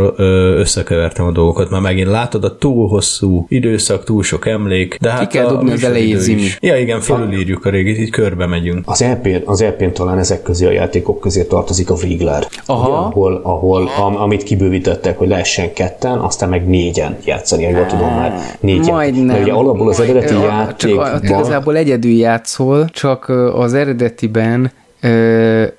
[0.56, 5.28] összekevertem a dolgokat, már megint látod a túl hosszú időszak, túl sok emlék, de hát
[5.28, 6.48] Ki kell dobni az elejét zimi.
[6.60, 8.84] Ja igen, felülírjuk a régit, így körbe megyünk.
[8.88, 12.88] Az ep az ep talán ezek közé a játékok közé tartozik a Vrigler, Aha.
[12.88, 18.14] Ugye, ahol, ahol am, amit kibővítettek, hogy lehessen ketten, aztán meg négyen játszani, jól tudom
[18.14, 18.94] már négyen.
[18.94, 19.26] Majdnem.
[19.26, 21.12] De ugye alapból az eredeti játékban...
[21.12, 24.70] Csak igazából egyedül játszol, csak az eredeti Then.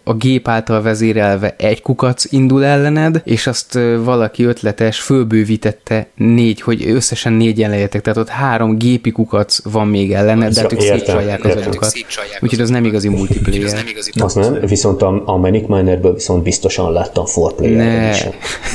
[0.04, 6.90] A gép által vezérelve egy kukac indul ellened, és azt valaki ötletes fölbővítette négy, hogy
[6.90, 11.46] összesen négyen lehetek, tehát ott három gépi kukac van még ellened, de hát ők szétcsalják
[11.46, 11.94] az agyokat.
[12.40, 13.74] Úgyhogy az nem igazi multiplayer.
[13.74, 18.26] Nem igazi az nem, viszont a, a Manic Minerből viszont biztosan láttam for player is.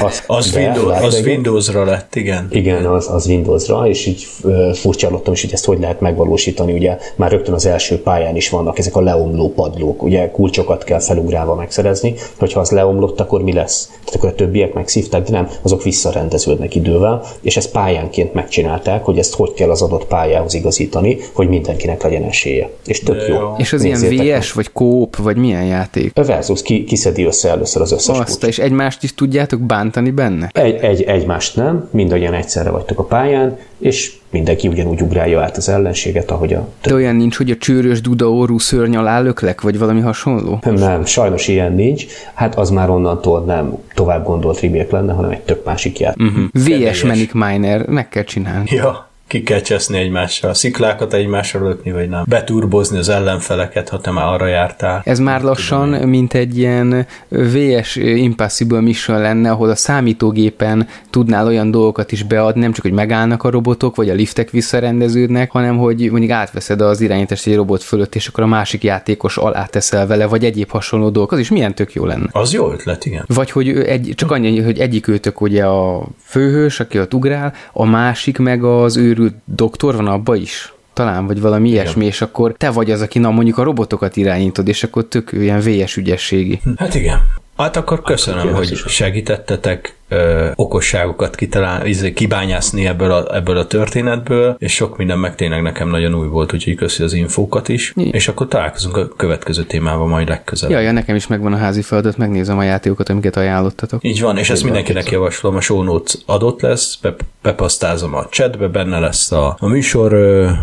[0.00, 2.48] Az, az, Windows, az Windowsra lett, igen.
[2.50, 4.26] Igen, az, az Windowsra, és így
[4.74, 8.78] furcsálottam is, hogy ezt hogy lehet megvalósítani, ugye már rögtön az első pályán is vannak
[8.78, 13.86] ezek a leomló padlók, ugye kulcsokat kell felugrálva megszerezni, hogyha az leomlott, akkor mi lesz?
[13.86, 19.18] Tehát akkor a többiek megszívták, de nem, azok visszarendeződnek idővel, és ezt pályánként megcsinálták, hogy
[19.18, 22.70] ezt hogy kell az adott pályához igazítani, hogy mindenkinek legyen esélye.
[22.86, 23.34] És tök jó.
[23.34, 23.54] jó.
[23.58, 24.64] És az Nézzétek ilyen VS, meg.
[24.64, 26.12] vagy kóp, vagy milyen játék?
[26.14, 30.50] A Versus ki, kiszedi össze először az összes Azt, és egymást is tudjátok bántani benne?
[30.52, 35.68] Egy, egy, egymást nem, mindannyian egyszerre vagytok a pályán, és mindenki ugyanúgy ugrálja át az
[35.68, 36.68] ellenséget, ahogy a...
[36.82, 40.58] De olyan nincs, hogy a csőrös duda orrú szörny alá löklek, vagy valami hasonló?
[40.62, 42.06] Nem, sajnos ilyen nincs.
[42.34, 46.14] Hát az már onnantól nem tovább gondolt remake lenne, hanem egy tök másik jár.
[46.18, 46.90] Uh-huh.
[46.90, 48.68] VS Manic Miner, meg kell csinálni.
[48.70, 52.24] Ja ki kell cseszni egymással, sziklákat egymásra lökni, vagy nem.
[52.28, 55.02] Beturbozni az ellenfeleket, ha te már arra jártál.
[55.04, 61.46] Ez már lassan, tudom, mint egy ilyen VS Impossible Mission lenne, ahol a számítógépen tudnál
[61.46, 65.78] olyan dolgokat is beadni, nem csak, hogy megállnak a robotok, vagy a liftek visszarendeződnek, hanem
[65.78, 70.06] hogy mondjuk átveszed az irányítást egy robot fölött, és akkor a másik játékos alá teszel
[70.06, 72.28] vele, vagy egyéb hasonló dolgok, az is milyen tök jó lenne.
[72.32, 73.24] Az jó ötlet, igen.
[73.26, 77.84] Vagy hogy egy, csak annyi, hogy egyik őtök ugye a főhős, aki ott ugrál, a
[77.84, 80.72] másik meg az őrű őrült doktor van abba is?
[80.92, 81.82] talán, vagy valami Igen.
[81.82, 85.32] ilyesmi, és akkor te vagy az, aki na mondjuk a robotokat irányítod, és akkor tök
[85.32, 86.60] ilyen vélyes ügyességi.
[86.76, 87.18] Hát igen.
[87.56, 93.66] Hát akkor köszönöm, hát, hogy segítettetek ö, okosságokat kitalál, izé, kibányászni ebből a, ebből a
[93.66, 97.92] történetből, és sok minden meg tényleg nekem nagyon új volt, úgyhogy köszi az infókat is,
[97.96, 100.76] I- és akkor találkozunk a következő témával majd legközelebb.
[100.76, 104.04] Ja, ja, nekem is megvan a házi feladat, megnézem a játékokat, amiket ajánlottatok.
[104.04, 105.22] Így van, és ezt Így van, mindenkinek köszönöm.
[105.24, 110.12] javaslom, a show notes adott lesz, be, bepasztázom a chatbe, benne lesz a, a műsor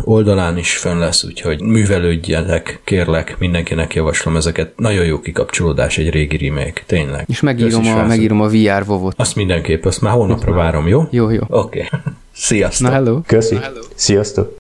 [0.03, 4.71] oldalán is fönn lesz, úgyhogy művelődjetek, kérlek, mindenkinek javaslom ezeket.
[4.75, 7.23] Nagyon jó kikapcsolódás egy régi remake, tényleg.
[7.27, 8.07] És megírom a, srácok.
[8.07, 9.13] megírom a VR vovot.
[9.17, 11.07] Azt mindenképp, azt már hónapra várom, jó?
[11.09, 11.41] Jó, jó.
[11.47, 11.85] Oké.
[11.85, 11.99] Okay.
[12.31, 12.87] Sziasztok!
[12.87, 13.21] Na, hello.
[13.25, 13.57] Köszi.
[13.95, 14.57] Sziasztok!